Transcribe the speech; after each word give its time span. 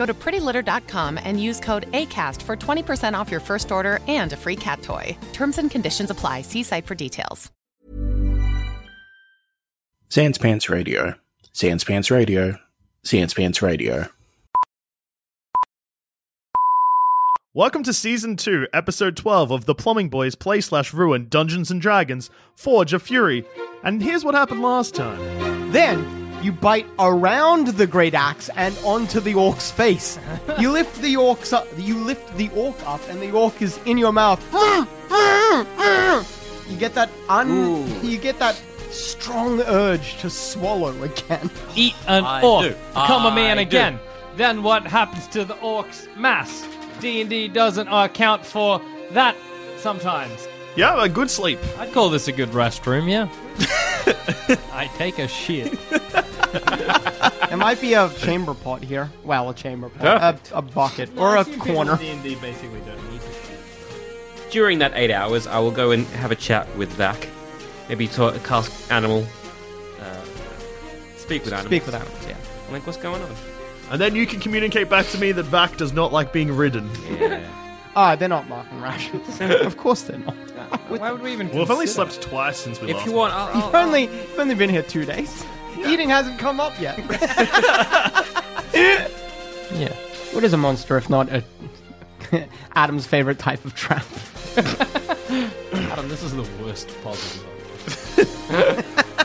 Go 0.00 0.06
to 0.06 0.14
prettylitter.com 0.14 1.20
and 1.22 1.38
use 1.38 1.60
code 1.60 1.92
ACAST 1.92 2.40
for 2.40 2.56
20% 2.56 3.12
off 3.12 3.30
your 3.30 3.38
first 3.38 3.70
order 3.70 3.98
and 4.08 4.32
a 4.32 4.36
free 4.36 4.56
cat 4.56 4.80
toy. 4.80 5.14
Terms 5.34 5.58
and 5.58 5.70
conditions 5.70 6.08
apply. 6.08 6.40
See 6.40 6.62
site 6.62 6.86
for 6.86 6.94
details. 6.94 7.50
Sanspants 10.08 10.70
Radio. 10.70 11.16
Sanspants 11.52 12.10
Radio. 12.10 12.58
Sanspants 13.04 13.60
Radio. 13.60 14.06
Welcome 17.52 17.82
to 17.82 17.92
season 17.92 18.36
two, 18.36 18.68
episode 18.72 19.18
twelve 19.18 19.50
of 19.50 19.66
the 19.66 19.74
Plumbing 19.74 20.08
Boys 20.08 20.34
Play 20.34 20.62
Slash 20.62 20.94
Ruin 20.94 21.28
Dungeons 21.28 21.70
and 21.70 21.78
Dragons 21.78 22.30
Forge 22.54 22.94
of 22.94 23.02
Fury. 23.02 23.44
And 23.84 24.02
here's 24.02 24.24
what 24.24 24.34
happened 24.34 24.62
last 24.62 24.94
time. 24.94 25.72
Then 25.72 26.19
you 26.42 26.52
bite 26.52 26.86
around 26.98 27.68
the 27.68 27.86
great 27.86 28.14
axe 28.14 28.48
and 28.56 28.76
onto 28.84 29.20
the 29.20 29.34
orc's 29.34 29.70
face. 29.70 30.18
You 30.58 30.70
lift 30.72 31.00
the 31.02 31.14
orcs 31.14 31.52
up. 31.52 31.66
You 31.76 31.96
lift 31.98 32.36
the 32.36 32.48
orc 32.54 32.76
up, 32.86 33.00
and 33.08 33.20
the 33.20 33.30
orc 33.32 33.60
is 33.60 33.78
in 33.84 33.98
your 33.98 34.12
mouth. 34.12 34.40
You 36.68 36.76
get 36.78 36.94
that 36.94 37.10
un. 37.28 38.04
You 38.04 38.18
get 38.18 38.38
that 38.38 38.54
strong 38.90 39.60
urge 39.62 40.18
to 40.18 40.30
swallow 40.30 41.02
again. 41.02 41.50
Eat 41.74 41.94
an 42.06 42.24
I 42.24 42.42
orc, 42.42 42.64
do. 42.64 42.74
become 42.94 43.26
a 43.26 43.34
man 43.34 43.56
do. 43.56 43.62
again. 43.62 43.98
Then 44.36 44.62
what 44.62 44.86
happens 44.86 45.26
to 45.28 45.44
the 45.44 45.58
orc's 45.60 46.08
mass? 46.16 46.66
D&D 47.00 47.48
doesn't 47.48 47.88
account 47.88 48.44
for 48.44 48.80
that 49.12 49.34
sometimes. 49.78 50.46
Yeah, 50.76 51.02
a 51.04 51.08
good 51.08 51.30
sleep. 51.30 51.58
I'd 51.78 51.92
call 51.92 52.10
this 52.10 52.28
a 52.28 52.32
good 52.32 52.50
restroom, 52.50 53.10
yeah. 53.10 53.28
I 54.72 54.86
take 54.96 55.18
a 55.18 55.26
shit. 55.26 55.78
It 57.50 57.56
might 57.56 57.80
be 57.80 57.94
a 57.94 58.08
chamber 58.10 58.54
pot 58.54 58.82
here. 58.82 59.10
Well, 59.24 59.50
a 59.50 59.54
chamber 59.54 59.88
pot, 59.88 60.50
a, 60.52 60.58
a 60.58 60.62
bucket, 60.62 61.10
or 61.16 61.36
a 61.36 61.44
corner. 61.44 61.96
D&D 61.96 62.36
basically 62.36 62.80
don't 62.80 63.10
need 63.10 63.20
During 64.50 64.78
that 64.78 64.92
eight 64.94 65.10
hours, 65.10 65.46
I 65.46 65.58
will 65.58 65.72
go 65.72 65.90
and 65.90 66.06
have 66.08 66.30
a 66.30 66.36
chat 66.36 66.68
with 66.76 66.92
Vac. 66.92 67.28
Maybe 67.88 68.06
talk, 68.06 68.42
cast 68.44 68.90
animal. 68.92 69.26
Uh, 70.00 70.22
speak 71.16 71.44
with 71.44 71.52
animals. 71.52 71.66
Speak 71.66 71.86
with 71.86 71.94
animals. 71.96 72.26
Yeah. 72.26 72.36
Like, 72.70 72.86
what's 72.86 72.98
going 72.98 73.20
on? 73.20 73.34
And 73.90 74.00
then 74.00 74.14
you 74.14 74.26
can 74.26 74.38
communicate 74.38 74.88
back 74.88 75.06
to 75.08 75.18
me 75.18 75.32
that 75.32 75.42
Vac 75.44 75.76
does 75.76 75.92
not 75.92 76.12
like 76.12 76.32
being 76.32 76.52
ridden. 76.54 76.88
Yeah. 77.10 77.44
Ah, 77.96 78.14
they're 78.16 78.28
not 78.28 78.48
marking 78.48 78.80
rations. 78.80 79.40
of 79.66 79.76
course 79.76 80.02
they're 80.02 80.18
not. 80.18 80.34
Why 80.88 81.10
would 81.12 81.22
we 81.22 81.32
even 81.32 81.48
Well, 81.50 81.62
I've 81.62 81.70
only 81.70 81.86
consider- 81.86 82.10
slept 82.10 82.22
twice 82.22 82.58
since 82.58 82.80
we. 82.80 82.90
If 82.90 82.96
last 82.96 83.06
you 83.06 83.12
want, 83.12 83.34
I'll, 83.34 83.48
I'll, 83.48 83.64
you've 83.66 83.74
only, 83.74 84.02
you've 84.04 84.38
only 84.38 84.54
been 84.54 84.70
here 84.70 84.82
two 84.82 85.04
days. 85.04 85.44
Eating 85.86 86.08
hasn't 86.10 86.38
come 86.38 86.60
up 86.60 86.78
yet. 86.80 86.98
yeah. 88.74 89.92
What 90.32 90.44
is 90.44 90.52
a 90.52 90.56
monster 90.56 90.96
if 90.96 91.08
not 91.10 91.28
a 91.30 91.42
Adam's 92.74 93.06
favorite 93.06 93.38
type 93.38 93.64
of 93.64 93.74
trap? 93.74 94.04
Adam, 94.56 96.08
this 96.08 96.22
is 96.22 96.32
the 96.34 96.46
worst 96.62 96.88
puzzle. 97.02 97.44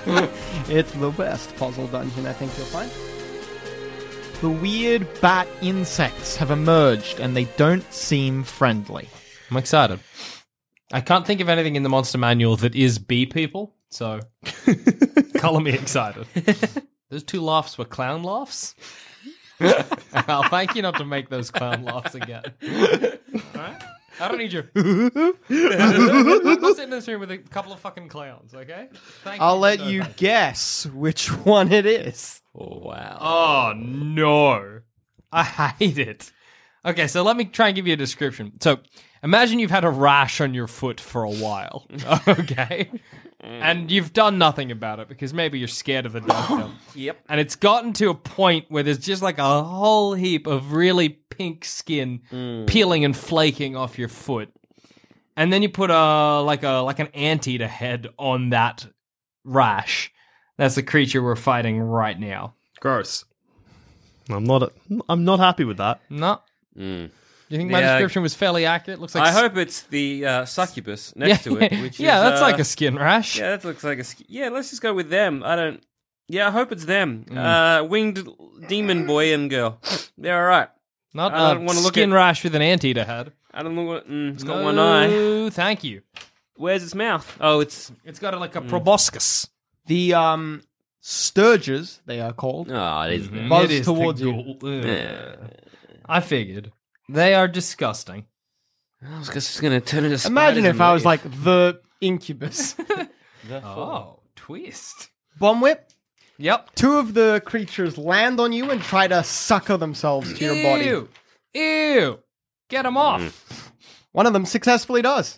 Dungeon. 0.06 0.30
It's 0.70 0.92
the 0.94 1.12
best 1.12 1.56
puzzle 1.58 1.88
dungeon 1.88 2.26
I 2.28 2.34
think 2.34 2.52
you'll 2.58 2.68
find. 2.68 2.90
The 4.46 4.52
weird 4.52 5.08
bat 5.22 5.48
insects 5.64 6.36
have 6.36 6.52
emerged 6.52 7.20
and 7.20 7.36
they 7.36 7.46
don't 7.58 7.92
seem 7.92 8.44
friendly. 8.44 9.10
I'm 9.50 9.58
excited. 9.58 10.00
I 10.94 11.02
can't 11.02 11.26
think 11.26 11.42
of 11.42 11.50
anything 11.50 11.76
in 11.76 11.82
the 11.82 11.90
monster 11.90 12.20
manual 12.20 12.56
that 12.58 12.76
is 12.76 13.00
bee 13.00 13.26
people, 13.26 13.74
so 13.90 14.20
color 15.38 15.62
me 15.62 15.72
excited. 15.74 16.28
Those 17.10 17.24
two 17.24 17.42
laughs 17.42 17.80
were 17.80 17.86
clown 17.86 18.22
laughs. 18.22 18.76
I'll 20.14 20.44
thank 20.44 20.76
you 20.76 20.84
not 20.84 20.98
to 20.98 21.06
make 21.06 21.30
those 21.30 21.50
clown 21.50 21.84
laughs 21.84 22.14
again. 22.14 22.44
Alright? 22.64 23.84
I 24.20 24.28
don't 24.28 24.38
need 24.38 24.54
your. 24.54 24.70
I'm 24.76 26.62
not 26.62 26.76
sitting 26.76 26.84
in 26.84 26.90
this 26.92 27.08
room 27.08 27.22
with 27.22 27.32
a 27.32 27.40
couple 27.40 27.74
of 27.74 27.80
fucking 27.80 28.10
clowns, 28.10 28.54
okay? 28.54 28.90
Thank 29.24 29.42
I'll 29.42 29.56
for 29.56 29.62
let 29.62 29.80
no- 29.80 29.88
you 29.88 30.04
guess 30.18 30.86
which 30.86 31.30
one 31.30 31.72
it 31.72 31.88
is. 31.88 32.44
Oh, 32.58 32.80
wow. 32.80 33.18
Oh 33.20 33.74
no. 33.76 34.82
I 35.32 35.44
hate 35.44 35.98
it. 35.98 36.32
Okay, 36.86 37.08
so 37.08 37.24
let 37.24 37.36
me 37.36 37.46
try 37.46 37.68
and 37.68 37.76
give 37.76 37.88
you 37.88 37.94
a 37.94 37.98
description. 37.98 38.54
So 38.62 38.80
imagine 39.24 39.60
you've 39.60 39.72
had 39.72 39.84
a 39.84 39.90
rash 39.90 40.40
on 40.40 40.54
your 40.54 40.68
foot 40.68 41.02
for 41.02 41.24
a 41.24 41.32
while. 41.32 41.88
Okay. 42.28 42.90
And 43.42 43.92
you've 43.92 44.12
done 44.12 44.40
nothing 44.40 44.72
about 44.72 45.00
it 45.00 45.08
because 45.08 45.32
maybe 45.32 45.60
you're 45.60 45.68
scared 45.68 46.08
of 46.08 46.14
the 46.14 46.22
doctor. 46.22 46.72
Yep. 46.96 47.18
And 47.30 47.40
it's 47.40 47.56
gotten 47.56 47.94
to 47.94 48.10
a 48.10 48.16
point 48.16 48.66
where 48.70 48.82
there's 48.82 48.98
just 48.98 49.22
like 49.22 49.38
a 49.38 49.64
whole 49.64 50.14
heap 50.14 50.48
of 50.48 50.74
really 50.74 51.10
pink 51.10 51.66
skin 51.66 52.22
mm. 52.32 52.66
peeling 52.66 53.06
and 53.06 53.16
flaking 53.16 53.76
off 53.76 54.00
your 54.00 54.08
foot. 54.08 54.50
And 55.36 55.52
then 55.52 55.62
you 55.62 55.70
put 55.70 55.92
a 55.92 56.42
like 56.42 56.64
a 56.64 56.78
like 56.78 57.00
an 57.00 57.08
anteater 57.14 57.68
head 57.68 58.08
on 58.18 58.50
that 58.52 58.88
rash. 59.44 60.12
That's 60.58 60.76
the 60.76 60.84
creature 60.84 61.22
we're 61.22 61.36
fighting 61.36 61.80
right 61.82 62.20
now. 62.20 62.54
Gross. 62.80 63.26
I'm 64.30 64.44
not. 64.44 64.72
I'm 65.10 65.24
not 65.24 65.40
happy 65.40 65.64
with 65.66 65.78
that. 65.78 66.00
No. 66.10 66.40
Mm. 66.78 67.12
You 67.50 67.58
think 67.58 67.70
my 67.70 67.80
Yeah. 67.80 67.94
description 67.94 68.24
was 68.24 68.34
fairly 68.34 68.66
accurate? 68.66 69.00
Looks 69.00 69.14
like 69.14 69.24
I 69.26 69.30
s- 69.30 69.40
hope 69.40 69.58
it's 69.58 69.84
the 69.84 70.26
uh, 70.26 70.46
succubus 70.46 71.14
next 71.16 71.46
yeah, 71.46 71.52
to 71.52 71.58
it. 71.64 71.72
Which 71.82 72.00
yeah, 72.00 72.18
is, 72.18 72.24
that's 72.32 72.42
uh, 72.42 72.46
like 72.46 72.60
a 72.60 72.64
skin 72.64 72.96
rash. 72.96 73.38
Yeah, 73.38 73.52
that 73.52 73.64
looks 73.64 73.84
like 73.84 74.00
a. 74.00 74.04
sk- 74.04 74.26
Yeah, 74.28 74.50
let's 74.50 74.70
just 74.72 74.82
go 74.82 74.94
with 74.94 75.10
them. 75.10 75.44
I 75.44 75.56
don't. 75.56 75.84
Yeah, 76.28 76.48
I 76.48 76.52
hope 76.52 76.72
it's 76.72 76.86
them. 76.86 77.26
Mm. 77.30 77.38
Uh, 77.38 77.84
winged 77.86 78.28
demon 78.68 79.06
boy 79.06 79.32
and 79.34 79.48
girl. 79.50 79.80
They're 80.18 80.42
all 80.42 80.48
right. 80.50 80.70
Not 81.14 81.34
I 81.34 81.52
a 81.52 81.54
don't 81.54 81.66
wanna 81.66 81.82
look 81.82 81.94
skin 81.94 82.12
at- 82.12 82.16
rash 82.16 82.44
with 82.44 82.56
an 82.56 82.62
anteater 82.64 83.04
head. 83.04 83.32
I 83.54 83.62
don't 83.62 83.76
know 83.76 83.84
what. 83.84 84.10
Mm, 84.10 84.34
it's 84.34 84.44
got 84.44 84.58
no, 84.58 84.64
one 84.64 84.80
eye. 84.80 85.50
thank 85.52 85.84
you. 85.84 86.02
Where's 86.56 86.84
its 86.84 86.96
mouth? 86.96 87.38
Oh, 87.40 87.60
it's. 87.60 87.92
It's 88.04 88.18
got 88.20 88.34
a, 88.34 88.40
like 88.40 88.56
a 88.56 88.62
Mm. 88.62 88.70
proboscis. 88.70 89.48
The 89.88 90.14
um 90.14 90.62
Stirges, 91.04 92.00
they 92.06 92.20
are 92.20 92.34
called. 92.34 92.72
Oh, 92.72 93.02
it 93.02 93.14
is. 93.14 93.28
Mhm. 93.28 93.48
Buzz 93.50 93.66
It 93.66 93.72
is 93.72 93.86
towards 93.86 94.20
the 94.22 94.28
you. 94.28 94.56
ghoul. 94.58 94.84
Ugh. 94.84 95.52
I 96.08 96.20
figured. 96.20 96.72
They 97.10 97.36
are 97.36 97.48
disgusting. 97.48 98.26
I 99.08 99.20
was 99.20 99.30
just 99.30 99.62
going 99.62 99.80
to 99.80 99.86
turn 99.86 100.04
into. 100.06 100.18
spiders 100.18 100.32
Imagine 100.32 100.66
if 100.66 100.72
and 100.74 100.82
I 100.82 100.94
was 100.94 101.02
leave. 101.02 101.06
like 101.06 101.22
the 101.44 101.82
incubus. 102.02 102.76
Oh, 103.52 104.22
twist. 104.36 105.10
Bomb 105.38 105.62
whip. 105.62 105.92
Yep. 106.40 106.74
Two 106.74 106.98
of 106.98 107.14
the 107.14 107.44
creatures 107.46 107.96
land 107.96 108.40
on 108.40 108.52
you 108.52 108.72
and 108.72 108.82
try 108.82 109.08
to 109.08 109.24
sucker 109.24 109.78
themselves 109.78 110.34
to 110.34 110.44
your 110.46 110.56
body. 110.64 110.86
Ew. 110.86 111.10
Ew. 111.54 112.20
Get 112.70 112.82
them 112.84 112.98
off. 112.98 113.72
One 114.14 114.26
of 114.26 114.34
them 114.34 114.46
successfully 114.48 115.04
does. 115.04 115.38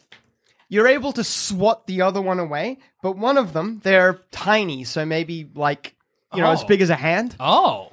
You're 0.70 0.88
able 0.88 1.14
to 1.14 1.24
swat 1.24 1.88
the 1.88 2.02
other 2.02 2.22
one 2.22 2.40
away, 2.40 2.80
but 3.02 3.18
one 3.18 3.38
of 3.38 3.54
them, 3.54 3.80
they're 3.84 4.20
tiny, 4.32 4.84
so 4.84 5.06
maybe 5.06 5.50
like, 5.56 5.96
you 6.34 6.42
know, 6.42 6.52
as 6.52 6.64
Oh. 6.64 6.68
big 6.68 6.82
as 6.82 6.90
a 6.90 6.96
hand. 6.96 7.36
Oh. 7.40 7.92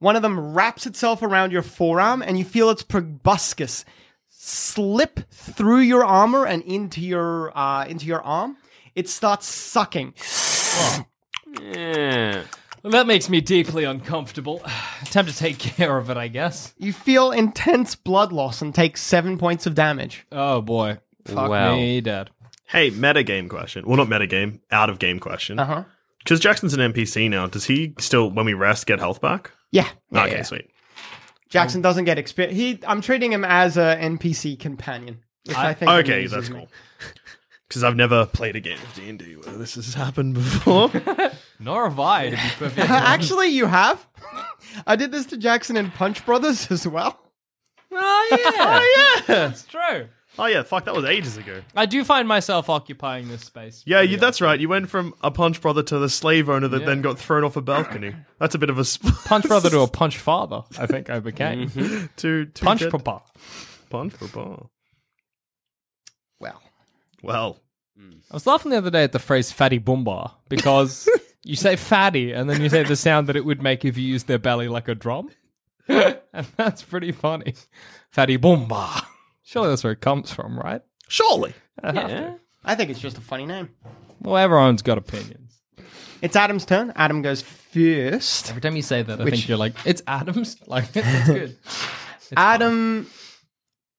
One 0.00 0.16
of 0.16 0.22
them 0.22 0.52
wraps 0.52 0.86
itself 0.86 1.22
around 1.22 1.52
your 1.52 1.62
forearm, 1.62 2.22
and 2.22 2.38
you 2.38 2.44
feel 2.44 2.68
its 2.70 2.82
proboscis 2.82 3.84
slip 4.28 5.20
through 5.30 5.80
your 5.80 6.04
armor 6.04 6.44
and 6.46 6.62
into 6.64 7.00
your 7.00 7.56
uh, 7.56 7.84
into 7.86 8.06
your 8.06 8.22
arm. 8.22 8.56
It 8.94 9.08
starts 9.08 9.46
sucking. 9.46 10.14
Yeah. 11.62 12.42
Well, 12.82 12.90
that 12.92 13.06
makes 13.06 13.28
me 13.28 13.40
deeply 13.40 13.84
uncomfortable. 13.84 14.60
Time 15.06 15.26
to 15.26 15.36
take 15.36 15.58
care 15.58 15.96
of 15.96 16.10
it, 16.10 16.16
I 16.16 16.28
guess. 16.28 16.74
You 16.78 16.92
feel 16.92 17.30
intense 17.32 17.94
blood 17.96 18.32
loss 18.32 18.62
and 18.62 18.74
take 18.74 18.96
seven 18.96 19.38
points 19.38 19.66
of 19.66 19.74
damage. 19.74 20.26
Oh 20.30 20.60
boy. 20.60 20.98
Fuck 21.26 21.50
Wow. 21.50 21.76
me, 21.76 22.00
dead. 22.00 22.30
Hey, 22.66 22.90
meta 22.90 23.22
game 23.22 23.48
question. 23.48 23.86
Well, 23.86 23.96
not 23.96 24.08
meta 24.08 24.26
game, 24.26 24.60
out 24.70 24.90
of 24.90 24.98
game 24.98 25.18
question. 25.20 25.58
Uh 25.58 25.64
huh. 25.64 25.84
Because 26.18 26.40
Jackson's 26.40 26.74
an 26.74 26.92
NPC 26.92 27.30
now. 27.30 27.46
Does 27.46 27.64
he 27.66 27.94
still, 27.98 28.30
when 28.30 28.46
we 28.46 28.54
rest, 28.54 28.86
get 28.86 28.98
health 28.98 29.20
back? 29.20 29.52
Yeah. 29.70 29.88
yeah, 30.10 30.24
okay, 30.24 30.36
yeah. 30.36 30.42
sweet. 30.42 30.70
Jackson 31.48 31.80
doesn't 31.80 32.04
get 32.04 32.18
experience. 32.18 32.56
He, 32.58 32.80
I'm 32.86 33.00
treating 33.00 33.32
him 33.32 33.44
as 33.44 33.76
a 33.76 33.96
NPC 34.00 34.58
companion, 34.58 35.20
which 35.46 35.56
I, 35.56 35.74
think 35.74 35.88
Okay, 35.90 36.26
that's 36.26 36.50
me. 36.50 36.58
cool. 36.58 36.68
Because 37.68 37.84
I've 37.84 37.94
never 37.96 38.26
played 38.26 38.56
a 38.56 38.60
game 38.60 38.78
of 38.82 38.94
D 38.94 39.08
and 39.08 39.18
D 39.18 39.34
where 39.36 39.56
this 39.56 39.74
has 39.76 39.94
happened 39.94 40.34
before. 40.34 40.90
Nor 41.60 41.88
have 41.88 42.00
I, 42.00 42.30
to 42.30 42.70
be. 42.70 42.82
Actually, 42.82 43.48
you 43.48 43.66
have. 43.66 44.04
I 44.86 44.96
did 44.96 45.12
this 45.12 45.26
to 45.26 45.36
Jackson 45.36 45.76
in 45.76 45.90
Punch 45.92 46.24
Brothers 46.26 46.70
as 46.70 46.86
well. 46.86 47.18
Oh, 47.92 48.28
yeah. 48.30 48.50
oh 48.58 48.94
yeah. 48.96 49.22
That's 49.26 49.64
true. 49.64 50.08
Oh 50.38 50.46
yeah. 50.46 50.62
Fuck, 50.62 50.84
that 50.84 50.94
was 50.94 51.04
ages 51.04 51.36
ago. 51.36 51.62
I 51.74 51.86
do 51.86 52.04
find 52.04 52.28
myself 52.28 52.68
occupying 52.68 53.28
this 53.28 53.42
space. 53.42 53.82
Yeah, 53.86 54.02
you, 54.02 54.16
that's 54.18 54.40
right. 54.40 54.58
You 54.60 54.68
went 54.68 54.90
from 54.90 55.14
a 55.22 55.30
punch 55.30 55.60
brother 55.60 55.82
to 55.84 55.98
the 55.98 56.08
slave 56.08 56.48
owner 56.50 56.68
that 56.68 56.80
Yeah. 56.80 56.86
then 56.86 57.02
got 57.02 57.18
thrown 57.18 57.42
off 57.44 57.56
a 57.56 57.62
balcony. 57.62 58.14
That's 58.38 58.54
a 58.54 58.58
bit 58.58 58.68
of 58.70 58.78
a 58.78 58.84
sp- 58.84 59.08
Punch 59.24 59.46
brother 59.46 59.70
to 59.70 59.80
a 59.80 59.86
punch 59.88 60.18
father, 60.18 60.62
I 60.78 60.86
think 60.86 61.08
I 61.10 61.20
became. 61.20 61.68
to, 62.16 62.46
to 62.46 62.64
Punch 62.64 62.80
dead- 62.80 62.90
papa. 62.92 63.22
punch 63.88 64.12
papa. 64.18 64.66
Well, 66.40 66.60
Well, 67.22 67.60
mm. 67.98 68.20
I 68.30 68.34
was 68.34 68.46
laughing 68.46 68.70
the 68.72 68.78
other 68.78 68.90
day 68.90 69.04
at 69.04 69.12
the 69.12 69.18
phrase 69.18 69.50
fatty 69.52 69.80
boomba 69.80 70.32
because 70.48 71.08
you 71.44 71.56
say 71.56 71.76
fatty 71.76 72.32
and 72.32 72.48
then 72.50 72.60
you 72.60 72.68
say 72.68 72.82
the 72.82 72.96
sound 72.96 73.28
that 73.28 73.36
it 73.36 73.44
would 73.44 73.62
make 73.62 73.84
if 73.84 73.96
you 73.96 74.04
used 74.06 74.26
their 74.26 74.38
belly 74.38 74.68
like 74.68 74.88
a 74.88 74.94
drum. 74.94 75.30
and 75.88 76.18
that's 76.56 76.82
pretty 76.82 77.12
funny. 77.12 77.54
Fatty 78.10 78.36
boomba. 78.36 79.06
Surely 79.48 79.68
that's 79.68 79.84
where 79.84 79.92
it 79.92 80.00
comes 80.00 80.32
from, 80.32 80.58
right? 80.58 80.82
surely. 81.08 81.54
Yeah. 81.84 82.34
I 82.64 82.74
think 82.74 82.90
it's 82.90 82.98
just 82.98 83.16
a 83.16 83.20
funny 83.20 83.46
name. 83.46 83.70
Well, 84.20 84.36
everyone's 84.36 84.82
got 84.82 84.98
opinions. 84.98 85.60
It's 86.20 86.34
Adam's 86.34 86.64
turn. 86.64 86.92
Adam 86.96 87.22
goes 87.22 87.42
first. 87.42 88.48
Every 88.50 88.60
time 88.60 88.74
you 88.74 88.82
say 88.82 89.02
that, 89.02 89.20
I 89.20 89.24
Which- 89.24 89.34
think 89.34 89.48
you're 89.48 89.56
like, 89.58 89.74
it's 89.84 90.02
Adams. 90.08 90.56
Like, 90.66 90.90
that's 90.92 91.26
good. 91.28 91.56
It's 91.66 92.32
Adam 92.36 93.08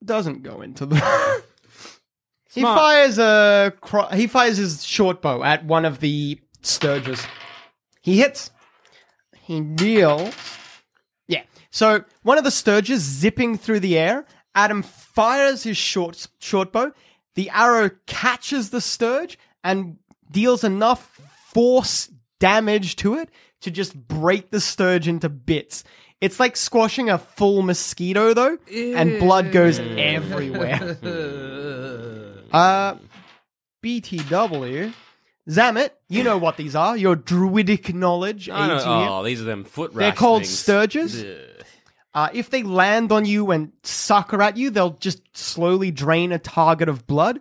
doesn't 0.04 0.44
go 0.44 0.62
into 0.62 0.86
the. 0.86 0.96
he 2.54 2.60
Smart. 2.60 2.78
fires 2.80 3.18
a 3.20 3.74
cro- 3.80 4.08
he 4.08 4.28
fires 4.28 4.58
his 4.58 4.84
short 4.84 5.22
bow 5.22 5.44
at 5.44 5.64
one 5.64 5.86
of 5.86 6.02
the 6.02 6.40
stirges. 6.62 7.26
He 8.02 8.18
hits. 8.18 8.52
He 9.44 9.62
deals. 9.62 10.34
Yeah. 11.30 11.44
So 11.72 12.04
one 12.24 12.38
of 12.38 12.44
the 12.44 12.50
stirges 12.50 12.98
zipping 12.98 13.58
through 13.58 13.80
the 13.80 13.98
air. 13.98 14.26
Adam 14.58 14.82
fires 14.82 15.62
his 15.64 15.78
short 15.78 16.28
short 16.40 16.72
bow. 16.72 16.92
The 17.36 17.50
arrow 17.52 17.92
catches 18.08 18.72
the 18.72 18.82
stirge 18.82 19.38
and 19.64 19.98
deals 20.32 20.64
enough 20.64 21.22
force 21.54 22.10
damage 22.40 22.96
to 22.98 23.14
it 23.16 23.30
to 23.62 23.70
just 23.72 23.96
break 24.08 24.50
the 24.50 24.60
stirge 24.60 25.08
into 25.08 25.30
bits. 25.30 25.84
It's 26.22 26.40
like 26.40 26.58
squashing 26.58 27.10
a 27.12 27.20
full 27.20 27.62
mosquito 27.62 28.34
though, 28.34 28.58
and 28.76 29.20
blood 29.20 29.52
goes 29.52 29.80
everywhere. 29.80 30.98
Uh, 32.50 32.96
BTW. 33.84 34.94
Zamet, 35.50 35.90
you 36.08 36.24
know 36.24 36.38
what 36.38 36.56
these 36.56 36.76
are. 36.78 36.96
Your 36.96 37.16
druidic 37.18 37.94
knowledge 37.94 38.50
I 38.50 38.68
know- 38.68 38.76
aids 38.76 38.86
you. 38.86 38.92
oh, 38.92 39.24
these 39.24 39.42
are 39.42 39.46
them 39.46 39.66
foot 39.66 39.94
They're 39.94 40.14
called 40.14 40.44
things. 40.44 40.64
stirges. 40.64 41.24
Ugh. 41.24 41.66
Uh, 42.14 42.30
if 42.34 42.50
they 42.50 42.64
land 42.64 43.12
on 43.12 43.26
you 43.26 43.52
and 43.52 43.72
sucker 43.84 44.42
at 44.42 44.58
you, 44.58 44.70
they'll 44.70 44.92
just 44.92 45.22
slowly 45.38 45.92
drain 45.92 46.32
a 46.32 46.40
target 46.40 46.90
of 46.90 47.06
blood. 47.06 47.40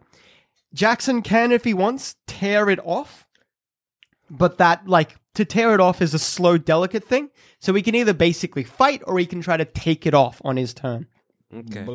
Jackson 0.75 1.23
can, 1.23 1.53
if 1.53 1.65
he 1.65 1.73
wants, 1.73 2.17
tear 2.27 2.69
it 2.69 2.81
off. 2.85 3.27
But 4.29 4.59
that, 4.59 4.87
like, 4.87 5.17
to 5.35 5.45
tear 5.45 5.73
it 5.73 5.81
off 5.81 6.03
is 6.03 6.13
a 6.13 6.19
slow, 6.19 6.59
delicate 6.59 7.05
thing. 7.05 7.31
So 7.59 7.73
he 7.73 7.83
can 7.83 7.95
either 7.95 8.13
basically 8.13 8.65
fight 8.65 9.03
or 9.07 9.19
he 9.19 9.27
can 9.27 9.41
try 9.41 9.57
to 9.57 9.65
take 9.65 10.07
it 10.07 10.15
off 10.15 10.43
on 10.45 10.57
his 10.57 10.75
turn. 10.75 11.07
Okay. 11.55 11.87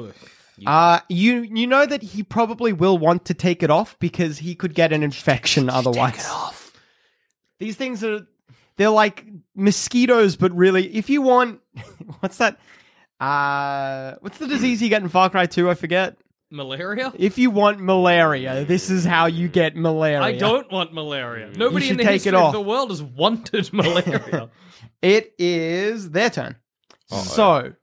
Uh, 0.66 1.00
you 1.10 1.42
you 1.42 1.66
know 1.66 1.86
that 1.86 2.04
he 2.04 2.24
probably 2.24 2.72
will 2.72 2.98
want 2.98 3.26
to 3.26 3.34
take 3.34 3.64
it 3.64 3.72
off 3.72 3.98
because 4.00 4.40
he 4.40 4.54
could 4.54 4.76
get 4.76 4.94
an 4.94 5.02
infection 5.02 5.70
otherwise. 5.70 6.14
Take 6.14 6.22
it 6.22 6.30
off. 6.30 6.74
These 7.60 7.76
things 7.76 8.04
are 8.04 8.28
they're 8.78 8.90
like 8.90 9.26
mosquitoes, 9.56 10.36
but 10.36 10.56
really, 10.56 10.96
if 10.96 11.10
you 11.10 11.22
want, 11.22 11.61
what's 12.20 12.38
that? 12.38 12.60
Uh, 13.20 14.16
what's 14.22 14.38
the 14.40 14.48
disease 14.48 14.82
you 14.82 14.90
get 14.90 15.02
in 15.02 15.10
Far 15.10 15.30
Cry 15.30 15.46
Two? 15.46 15.70
I 15.70 15.74
forget. 15.76 16.18
Malaria? 16.54 17.14
If 17.18 17.38
you 17.38 17.50
want 17.50 17.80
malaria, 17.80 18.66
this 18.66 18.90
is 18.90 19.06
how 19.06 19.28
you 19.28 19.48
get 19.48 19.76
malaria. 19.78 20.20
I 20.22 20.38
don't 20.38 20.70
want 20.70 20.94
malaria. 20.94 21.50
Nobody 21.56 21.90
in 21.90 21.96
the 21.98 22.04
take 22.04 22.10
it 22.10 22.34
history 22.34 22.34
off. 22.38 22.48
of 22.48 22.54
the 22.54 22.68
world 22.68 22.90
has 22.90 23.02
wanted 23.02 23.72
malaria. 23.74 24.50
It 25.02 25.34
is 25.40 26.10
their 26.10 26.30
turn. 26.30 26.58
So, 27.08 27.74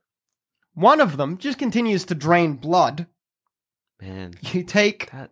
one 0.75 1.01
of 1.01 1.17
them 1.17 1.37
just 1.39 1.57
continues 1.57 2.05
to 2.05 2.15
drain 2.15 2.55
blood. 2.57 3.07
Man, 4.01 4.33
You 4.41 4.61
take 4.63 5.09
that. 5.11 5.31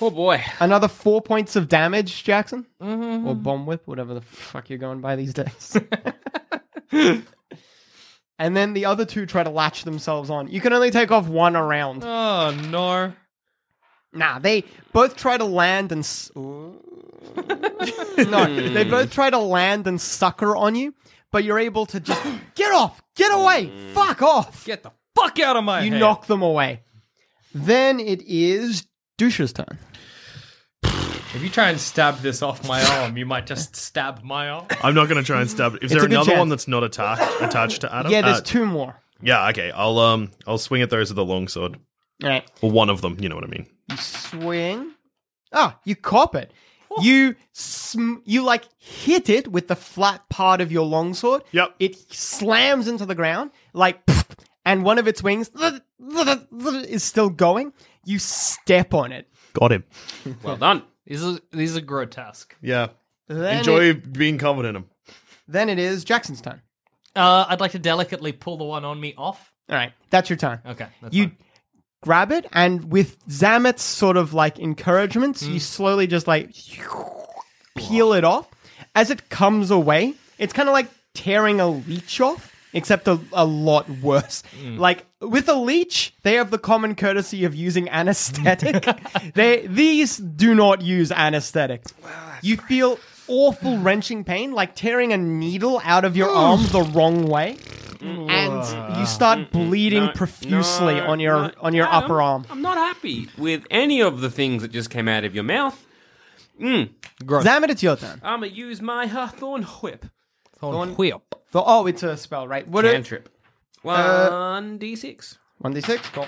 Oh 0.00 0.10
boy. 0.10 0.42
another 0.60 0.88
four 0.88 1.20
points 1.22 1.54
of 1.56 1.68
damage, 1.68 2.24
Jackson, 2.24 2.66
Mm-hmm. 2.82 3.28
or 3.28 3.34
bomb 3.36 3.64
whip, 3.66 3.82
whatever 3.86 4.14
the 4.14 4.20
fuck 4.22 4.70
you're 4.70 4.78
going 4.78 5.00
by 5.00 5.14
these 5.16 5.34
days. 5.34 5.76
and 8.38 8.56
then 8.56 8.72
the 8.72 8.86
other 8.86 9.04
two 9.04 9.26
try 9.26 9.42
to 9.42 9.50
latch 9.50 9.84
themselves 9.84 10.30
on. 10.30 10.48
You 10.48 10.60
can 10.60 10.72
only 10.72 10.90
take 10.90 11.10
off 11.10 11.26
one 11.28 11.56
around. 11.56 12.04
oh, 12.04 12.50
no. 12.70 13.12
Nah, 14.12 14.38
they 14.38 14.64
both 14.92 15.16
try 15.16 15.36
to 15.36 15.44
land 15.44 15.92
and. 15.92 16.00
S- 16.00 16.30
no, 16.36 16.44
hmm. 17.36 18.74
they 18.74 18.84
both 18.84 19.10
try 19.12 19.28
to 19.28 19.38
land 19.38 19.86
and 19.86 20.00
sucker 20.00 20.56
on 20.56 20.74
you, 20.74 20.94
but 21.30 21.44
you're 21.44 21.58
able 21.58 21.86
to 21.86 22.00
just 22.00 22.22
get 22.54 22.72
off, 22.72 23.02
get 23.16 23.32
away, 23.32 23.66
hmm. 23.66 23.92
fuck 23.92 24.22
off. 24.22 24.64
Get 24.64 24.82
the 24.82 24.92
fuck 25.14 25.38
out 25.40 25.56
of 25.56 25.64
my 25.64 25.82
you 25.82 25.92
head. 25.92 26.00
knock 26.00 26.26
them 26.26 26.42
away. 26.42 26.82
Then 27.54 28.00
it 28.00 28.22
is 28.22 28.86
Douche's 29.18 29.52
turn. 29.52 29.78
If 31.34 31.42
you 31.42 31.48
try 31.50 31.68
and 31.68 31.78
stab 31.78 32.18
this 32.20 32.40
off 32.42 32.66
my 32.66 32.82
arm, 33.00 33.16
you 33.16 33.26
might 33.26 33.46
just 33.46 33.76
stab 33.76 34.22
my 34.22 34.48
arm. 34.48 34.66
I'm 34.82 34.94
not 34.94 35.08
going 35.08 35.22
to 35.22 35.26
try 35.26 35.40
and 35.40 35.50
stab 35.50 35.74
it. 35.74 35.82
Is 35.82 35.92
It's 35.92 35.92
there 35.92 36.00
a 36.04 36.08
good 36.08 36.12
another 36.12 36.30
chance. 36.30 36.38
one 36.38 36.48
that's 36.48 36.66
not 36.68 36.82
attached 36.84 37.42
attached 37.42 37.80
to 37.82 37.94
Adam? 37.94 38.10
yeah, 38.10 38.22
there's 38.22 38.38
Uh, 38.38 38.42
two 38.44 38.64
more. 38.64 38.96
Yeah, 39.20 39.48
okay. 39.50 39.70
I'll 39.70 39.98
um 39.98 40.30
I'll 40.46 40.58
swing 40.58 40.80
at 40.82 40.90
those 40.90 41.10
with 41.10 41.18
a 41.18 41.22
longsword. 41.22 41.78
All 42.22 42.28
right. 42.30 42.50
Or 42.62 42.70
one 42.70 42.88
of 42.90 43.02
them, 43.02 43.16
you 43.20 43.28
know 43.28 43.34
what 43.34 43.44
I 43.44 43.48
mean. 43.48 43.66
You 43.90 43.96
swing. 43.98 44.92
Ah, 45.52 45.78
you 45.84 45.96
cop 45.96 46.34
it. 46.34 46.52
You 47.00 47.36
sm- 47.52 48.16
you 48.24 48.42
like 48.42 48.64
hit 48.78 49.28
it 49.28 49.48
with 49.52 49.68
the 49.68 49.76
flat 49.76 50.28
part 50.30 50.60
of 50.60 50.72
your 50.72 50.86
longsword. 50.86 51.42
Yep. 51.52 51.74
It 51.78 52.12
slams 52.12 52.88
into 52.88 53.04
the 53.06 53.14
ground 53.14 53.50
like, 53.74 54.00
and 54.64 54.82
one 54.82 54.98
of 54.98 55.06
its 55.06 55.22
wings 55.22 55.50
is 56.88 57.04
still 57.04 57.28
going. 57.30 57.72
You 58.04 58.18
step 58.18 58.94
on 58.94 59.12
it. 59.12 59.28
Got 59.52 59.72
him. 59.72 59.84
Well 60.42 60.56
done. 60.56 60.82
These 61.08 61.24
are, 61.24 61.38
these 61.52 61.76
are 61.76 61.80
grotesque. 61.80 62.54
Yeah. 62.62 62.88
Then 63.26 63.58
Enjoy 63.58 63.84
It, 63.90 64.12
being 64.12 64.38
covered 64.38 64.64
in 64.66 64.74
them. 64.74 64.86
then 65.48 65.68
it 65.68 65.78
is 65.80 66.04
Jackson's 66.04 66.40
turn. 66.40 66.62
Uh, 67.16 67.46
I'd 67.48 67.60
like 67.60 67.72
to 67.72 67.78
delicately 67.80 68.30
pull 68.32 68.56
the 68.58 68.64
one 68.64 68.84
on 68.84 69.00
me 69.00 69.14
off. 69.18 69.52
All 69.68 69.76
right, 69.76 69.92
that's 70.10 70.30
your 70.30 70.36
turn. 70.36 70.60
Okay. 70.64 70.86
That's 71.02 71.14
you 71.14 71.24
fine. 71.24 71.36
grab 72.02 72.32
it, 72.32 72.46
and 72.52 72.84
with 72.92 73.18
Zamet's 73.28 73.82
sort 73.82 74.16
of 74.16 74.32
like 74.34 74.58
encouragement, 74.58 75.40
Hmm. 75.40 75.52
you 75.52 75.58
slowly 75.60 76.06
just 76.06 76.26
like 76.28 76.54
peel 77.76 78.12
it 78.12 78.24
off. 78.24 78.48
As 78.94 79.10
it 79.10 79.28
comes 79.28 79.70
away, 79.70 80.14
it's 80.38 80.52
kind 80.52 80.68
of 80.68 80.72
like 80.72 80.88
tearing 81.14 81.60
a 81.60 81.68
leech 81.68 82.20
off, 82.20 82.54
except 82.72 83.08
a, 83.08 83.18
a 83.32 83.44
lot 83.44 83.88
worse. 83.88 84.42
Hmm. 84.60 84.76
Like 84.78 85.06
with 85.20 85.48
a 85.48 85.54
leech, 85.54 86.14
they 86.22 86.34
have 86.34 86.50
the 86.50 86.58
common 86.58 86.94
courtesy 86.94 87.44
of 87.44 87.54
using 87.54 87.88
anesthetic. 87.88 88.86
they 89.34 89.66
these 89.66 90.16
do 90.18 90.54
not 90.54 90.82
use 90.82 91.10
anesthetic. 91.12 91.82
you 92.42 92.56
feel 92.56 92.98
awful 93.26 93.78
wrenching 93.78 94.24
pain, 94.24 94.52
like 94.52 94.74
tearing 94.74 95.12
a 95.12 95.16
needle 95.18 95.80
out 95.84 96.04
of 96.04 96.16
your 96.16 96.30
arm 96.30 96.60
the 96.72 96.82
wrong 96.82 97.26
way. 97.26 97.56
And 98.00 98.96
you 98.96 99.06
start 99.06 99.50
bleeding 99.50 100.04
No, 100.06 100.12
profusely 100.12 100.94
no, 100.94 101.06
on 101.08 101.18
your 101.18 101.48
no. 101.48 101.50
on 101.60 101.74
your 101.74 101.86
Adam, 101.86 102.04
upper 102.04 102.22
arm. 102.22 102.46
I'm 102.48 102.62
not 102.62 102.76
happy 102.78 103.28
with 103.36 103.64
any 103.72 104.00
of 104.02 104.20
the 104.20 104.30
things 104.30 104.62
that 104.62 104.70
just 104.70 104.88
came 104.88 105.08
out 105.08 105.24
of 105.24 105.34
your 105.34 105.42
mouth. 105.42 105.84
Mm. 106.60 106.90
Zamet, 107.24 107.70
it's 107.70 107.82
your 107.82 107.96
turn. 107.96 108.20
I'm 108.22 108.40
gonna 108.40 108.52
use 108.52 108.80
my 108.80 109.06
Hawthorn 109.08 109.64
whip. 109.64 110.06
Thorn 110.60 110.94
whip. 110.94 111.34
Oh, 111.54 111.86
it's 111.86 112.02
a 112.02 112.16
spell, 112.16 112.46
right? 112.48 112.66
What? 112.66 112.84
It, 112.84 112.92
Cantrip. 112.92 113.28
One 113.82 114.78
d6. 114.78 115.38
one 115.58 115.72
d 115.72 115.80
six. 115.80 116.08
Cool. 116.10 116.26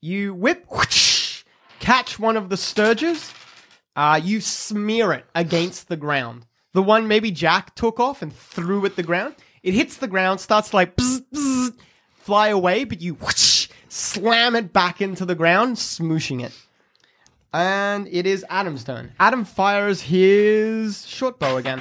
You 0.00 0.34
whip, 0.34 0.66
whoosh, 0.70 1.44
catch 1.80 2.18
one 2.18 2.36
of 2.36 2.50
the 2.50 2.56
stirges. 2.56 3.32
Uh, 3.96 4.20
you 4.22 4.40
smear 4.40 5.12
it 5.12 5.24
against 5.34 5.88
the 5.88 5.96
ground. 5.96 6.46
The 6.72 6.82
one 6.82 7.08
maybe 7.08 7.30
Jack 7.30 7.74
took 7.74 7.98
off 7.98 8.20
and 8.20 8.32
threw 8.32 8.84
at 8.84 8.96
the 8.96 9.02
ground. 9.02 9.36
It 9.62 9.72
hits 9.72 9.96
the 9.96 10.08
ground, 10.08 10.40
starts 10.40 10.74
like 10.74 10.96
bzz, 10.96 11.24
bzz, 11.32 11.72
fly 12.12 12.48
away, 12.48 12.84
but 12.84 13.00
you 13.00 13.14
whoosh, 13.14 13.68
slam 13.88 14.56
it 14.56 14.72
back 14.72 15.00
into 15.00 15.24
the 15.24 15.34
ground, 15.34 15.76
smooshing 15.76 16.44
it. 16.44 16.52
And 17.52 18.08
it 18.08 18.26
is 18.26 18.44
Adam's 18.50 18.84
turn. 18.84 19.12
Adam 19.20 19.44
fires 19.44 20.02
his 20.02 21.06
short 21.06 21.38
bow 21.38 21.56
again. 21.56 21.80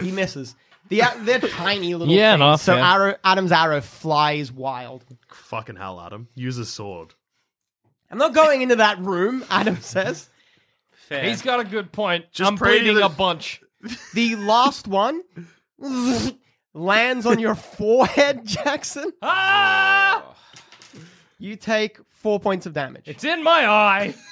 He 0.00 0.12
misses. 0.12 0.54
The, 0.88 1.02
they're 1.20 1.40
tiny 1.40 1.94
little 1.94 2.14
Yeah, 2.14 2.32
things, 2.34 2.40
no, 2.40 2.56
so 2.56 2.74
fair. 2.74 2.84
arrow, 2.84 3.14
Adam's 3.24 3.50
arrow 3.52 3.80
flies 3.80 4.52
wild. 4.52 5.04
Fucking 5.32 5.76
hell, 5.76 6.00
Adam. 6.00 6.28
Use 6.34 6.58
a 6.58 6.64
sword. 6.64 7.14
I'm 8.10 8.18
not 8.18 8.34
going 8.34 8.62
into 8.62 8.76
that 8.76 8.98
room, 9.00 9.44
Adam 9.50 9.80
says. 9.80 10.28
Fair. 10.92 11.24
He's 11.24 11.42
got 11.42 11.58
a 11.60 11.64
good 11.64 11.90
point. 11.90 12.26
Just 12.30 12.48
I'm 12.50 12.56
pray 12.56 12.78
bleeding 12.78 12.96
that- 12.96 13.06
a 13.06 13.08
bunch. 13.08 13.60
The 14.14 14.34
last 14.36 14.88
one 14.88 15.22
lands 16.74 17.26
on 17.26 17.38
your 17.38 17.54
forehead, 17.54 18.44
Jackson. 18.44 19.12
Ah! 19.22 20.34
You 21.38 21.56
take 21.56 21.98
four 22.08 22.40
points 22.40 22.66
of 22.66 22.72
damage. 22.72 23.04
It's 23.06 23.24
in 23.24 23.42
my 23.42 23.66
eye. 23.68 24.14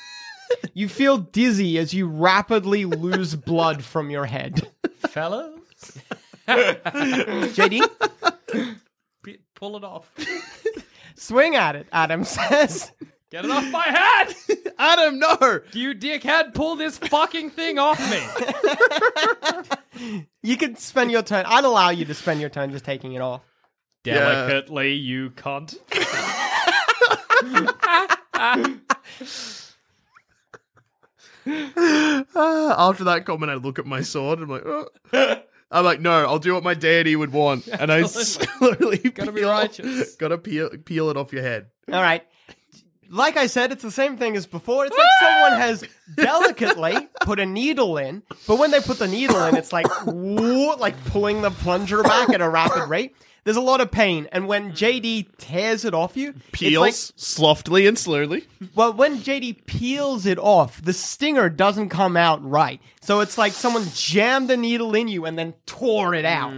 You 0.75 0.89
feel 0.89 1.17
dizzy 1.19 1.79
as 1.79 1.93
you 1.95 2.07
rapidly 2.07 2.85
lose 2.85 3.35
blood 3.35 3.83
from 3.83 4.11
your 4.11 4.25
head. 4.27 4.71
Fellas, 5.09 5.54
JD, 6.49 7.83
p- 9.23 9.39
pull 9.55 9.77
it 9.77 9.85
off. 9.85 10.13
swing 11.17 11.57
at 11.57 11.77
it, 11.77 11.87
Adam 11.93 12.25
says. 12.27 12.93
Get 13.31 13.45
it 13.45 13.51
off 13.51 13.69
my 13.71 13.83
head. 13.83 14.35
Adam, 14.79 15.19
no! 15.19 15.61
You 15.73 15.95
dickhead, 15.95 16.55
pull 16.55 16.77
this 16.77 16.99
fucking 16.99 17.51
thing 17.51 17.79
off 17.79 17.99
me. 18.11 18.21
You 20.43 20.57
can 20.57 20.77
spend 20.77 21.11
your 21.11 21.23
turn. 21.23 21.45
I'd 21.47 21.65
allow 21.65 21.91
you 21.91 22.05
to 22.05 22.15
spend 22.15 22.41
your 22.41 22.51
turn 22.51 22.71
just 22.71 22.85
taking 22.85 23.15
it 23.15 23.21
off. 23.21 23.43
Delicately, 24.05 24.93
you 24.93 25.31
cunt. 25.31 25.77
After 32.37 33.05
that 33.05 33.25
comment, 33.25 33.51
I 33.51 33.55
look 33.55 33.79
at 33.79 33.87
my 33.87 34.01
sword. 34.03 34.39
And 34.41 34.51
I'm 34.51 34.55
like, 34.55 34.67
oh. 34.67 35.43
I'm 35.75 35.85
like, 35.85 36.01
no, 36.01 36.25
I'll 36.25 36.39
do 36.39 36.55
what 36.55 36.63
my 36.63 36.75
deity 36.75 37.17
would 37.17 37.33
want, 37.33 37.67
and 37.81 37.93
I 37.93 38.03
slowly 38.05 38.99
Gotta 38.99 39.33
be 39.33 39.41
peel- 39.41 39.51
righteous. 39.51 40.15
Gotta 40.19 40.39
peel 40.39 40.71
peel 40.85 41.11
it 41.11 41.17
off 41.17 41.33
your 41.33 41.43
head. 41.43 41.67
All 41.93 42.01
right. 42.01 42.23
Like 43.11 43.37
I 43.37 43.47
said, 43.49 43.71
it's 43.71 43.83
the 43.83 43.91
same 43.91 44.17
thing 44.17 44.35
as 44.35 44.47
before. 44.47 44.87
It's 44.87 44.97
like 44.97 45.07
someone 45.21 45.61
has 45.61 45.85
delicately 46.17 46.97
put 47.21 47.39
a 47.39 47.47
needle 47.47 47.99
in, 47.99 48.23
but 48.49 48.59
when 48.59 48.71
they 48.71 48.81
put 48.81 48.99
the 48.99 49.07
needle 49.07 49.45
in, 49.45 49.57
it's 49.57 49.73
like 49.73 49.87
whoa, 50.07 50.77
like 50.79 50.97
pulling 51.07 51.43
the 51.43 51.51
plunger 51.51 52.03
back 52.03 52.31
at 52.31 52.41
a 52.41 52.49
rapid 52.49 52.89
rate. 52.89 53.15
There's 53.45 53.59
a 53.59 53.61
lot 53.61 53.83
of 53.83 53.91
pain, 53.91 54.27
and 54.33 54.49
when 54.49 54.73
JD 54.73 55.37
tears 55.37 55.85
it 55.85 55.93
off 55.93 56.17
you, 56.17 56.35
Peels 56.53 56.89
It's 56.89 57.13
softly 57.17 57.87
and 57.87 57.99
slowly. 57.99 58.45
well, 58.75 58.95
when 58.95 59.19
JD 59.19 59.67
peels 59.67 60.25
it 60.25 60.39
off, 60.39 60.81
the 60.83 60.95
stinger 60.95 61.51
doesn't 61.51 61.91
come 61.91 62.17
out 62.17 62.43
right. 62.43 62.81
So 63.03 63.21
it's 63.21 63.37
like 63.37 63.53
someone 63.53 63.85
jammed 63.93 64.49
the 64.49 64.57
needle 64.57 64.95
in 64.95 65.09
you 65.09 65.27
and 65.27 65.39
then 65.39 65.53
tore 65.67 66.15
it 66.15 66.25
out. 66.25 66.55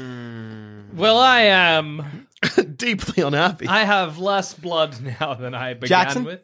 Well, 0.94 1.18
I 1.18 1.40
am. 1.40 2.28
Deeply 2.76 3.22
unhappy. 3.24 3.66
I 3.66 3.82
have 3.84 4.18
less 4.18 4.54
blood 4.54 5.00
now 5.20 5.34
than 5.34 5.54
I 5.54 5.74
began 5.74 5.88
Jackson? 5.88 6.24
with. 6.24 6.40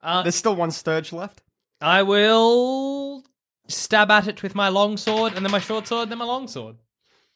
Uh, 0.00 0.22
There's 0.22 0.36
still 0.36 0.54
one 0.54 0.70
stirge 0.70 1.12
left. 1.12 1.42
I 1.80 2.04
will 2.04 3.24
stab 3.66 4.12
at 4.12 4.28
it 4.28 4.42
with 4.44 4.54
my 4.54 4.68
long 4.68 4.96
sword, 4.96 5.32
and 5.34 5.44
then 5.44 5.50
my 5.50 5.58
short 5.58 5.88
sword, 5.88 6.08
then 6.10 6.18
my 6.18 6.24
long 6.24 6.46
sword. 6.46 6.76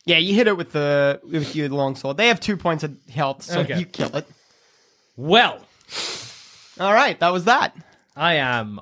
Yeah, 0.07 0.19
you 0.19 0.35
hit 0.35 0.47
it 0.47 0.57
with 0.57 0.73
the 0.73 1.21
with 1.25 1.55
your 1.55 1.69
long 1.69 1.95
sword. 1.97 2.17
They 2.17 2.29
have 2.29 2.41
two 2.41 2.57
points 2.57 2.85
of 2.85 2.97
health, 3.13 3.43
so 3.43 3.61
Okay. 3.61 3.79
you 3.79 3.85
kill 3.87 4.15
it. 4.17 4.27
Well, 5.17 5.59
All 6.81 6.93
right, 6.95 7.19
that 7.21 7.33
was 7.33 7.45
that. 7.45 7.75
I 8.15 8.35
am 8.35 8.81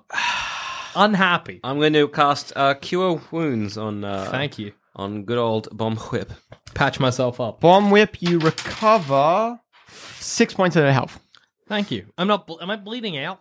unhappy. 0.96 1.60
I'm 1.64 1.78
going 1.78 1.92
to 1.94 2.08
cast 2.08 2.52
uh, 2.56 2.74
Cure 2.74 3.20
Wounds 3.30 3.76
on 3.78 4.04
uh, 4.04 4.28
Thank 4.30 4.58
you. 4.58 4.72
on 4.96 5.24
good 5.24 5.38
old 5.38 5.68
Bomb 5.76 5.96
Whip. 5.96 6.32
Patch 6.74 6.98
myself 7.00 7.40
up. 7.40 7.60
Bomb 7.60 7.90
whip, 7.90 8.20
you 8.20 8.38
recover 8.40 9.60
six 10.18 10.52
points 10.54 10.74
of 10.76 10.84
health. 10.92 11.20
Thank 11.68 11.90
you. 11.92 12.06
I'm 12.18 12.26
not. 12.26 12.46
Ble- 12.46 12.58
am 12.60 12.70
I 12.70 12.76
bleeding 12.76 13.16
out? 13.16 13.40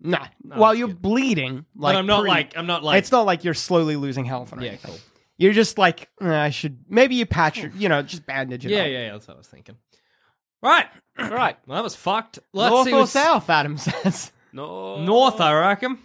Nah, 0.00 0.26
while 0.42 0.70
that's 0.70 0.78
you're 0.78 0.88
good. 0.88 1.02
bleeding, 1.02 1.66
like 1.76 1.94
but 1.94 1.96
I'm 1.96 2.06
not 2.06 2.20
pretty- 2.20 2.30
like. 2.30 2.56
I'm 2.56 2.66
not 2.66 2.84
like. 2.84 2.98
it's 2.98 3.10
not 3.10 3.26
like 3.26 3.42
you're 3.42 3.52
slowly 3.54 3.96
losing 3.96 4.24
health. 4.24 4.52
Or 4.52 4.60
Yeah, 4.60 4.68
anything. 4.68 4.92
cool. 4.92 5.00
You're 5.38 5.52
just 5.52 5.78
like 5.78 6.10
"Eh, 6.20 6.28
I 6.34 6.50
should. 6.50 6.84
Maybe 6.88 7.14
you 7.14 7.24
patch 7.24 7.62
it. 7.62 7.72
You 7.74 7.88
know, 7.88 8.02
just 8.02 8.26
bandage 8.26 8.66
it. 8.66 8.70
Yeah, 8.70 8.80
up. 8.80 8.86
yeah, 8.88 8.98
yeah. 9.06 9.12
That's 9.12 9.28
what 9.28 9.34
I 9.34 9.38
was 9.38 9.46
thinking. 9.46 9.76
Right, 10.62 10.86
right. 11.16 11.56
Well, 11.66 11.76
that 11.76 11.84
was 11.84 11.94
fucked. 11.94 12.40
Let's 12.52 12.72
North 12.72 12.86
see 12.86 12.92
or 12.92 12.98
what's 13.00 13.12
south, 13.12 13.48
Adam 13.48 13.76
says. 13.78 14.32
No. 14.52 15.00
north. 15.04 15.40
I 15.40 15.52
reckon. 15.54 15.98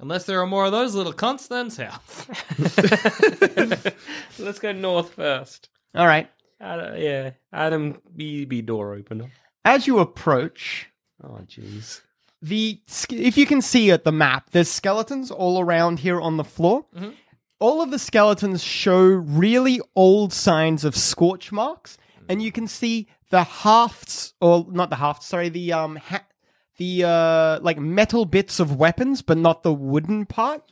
Unless 0.00 0.26
there 0.26 0.40
are 0.40 0.46
more 0.46 0.66
of 0.66 0.72
those 0.72 0.94
little 0.94 1.12
cunts, 1.14 1.48
then 1.48 1.70
south. 1.70 2.28
Let's 4.38 4.58
go 4.58 4.72
north 4.72 5.14
first. 5.14 5.68
All 5.94 6.06
right. 6.06 6.30
Ad- 6.60 7.00
yeah, 7.00 7.30
Adam, 7.52 8.00
be 8.14 8.44
be 8.44 8.62
door 8.62 8.94
opener. 8.94 9.30
As 9.64 9.86
you 9.86 9.98
approach, 10.00 10.88
Oh, 11.22 11.40
jeez. 11.48 12.00
the 12.42 12.80
sk- 12.86 13.12
if 13.12 13.36
you 13.36 13.46
can 13.46 13.60
see 13.62 13.90
at 13.90 14.04
the 14.04 14.12
map, 14.12 14.50
there's 14.50 14.68
skeletons 14.68 15.30
all 15.30 15.60
around 15.60 15.98
here 16.00 16.20
on 16.20 16.36
the 16.36 16.44
floor. 16.44 16.84
All 17.60 17.82
of 17.82 17.90
the 17.90 17.98
skeletons 17.98 18.62
show 18.62 19.02
really 19.04 19.80
old 19.96 20.32
signs 20.32 20.84
of 20.84 20.96
scorch 20.96 21.50
marks, 21.50 21.98
and 22.28 22.40
you 22.42 22.52
can 22.52 22.68
see 22.68 23.08
the 23.30 23.42
hafts, 23.42 24.34
or 24.40 24.66
not 24.70 24.90
the 24.90 24.96
hafts, 24.96 25.26
sorry, 25.26 25.48
the 25.48 25.72
um, 25.72 25.96
ha- 25.96 26.24
the 26.76 27.04
uh, 27.04 27.58
like 27.60 27.78
metal 27.78 28.24
bits 28.24 28.60
of 28.60 28.76
weapons, 28.76 29.22
but 29.22 29.36
not 29.38 29.62
the 29.64 29.72
wooden 29.72 30.24
part. 30.24 30.62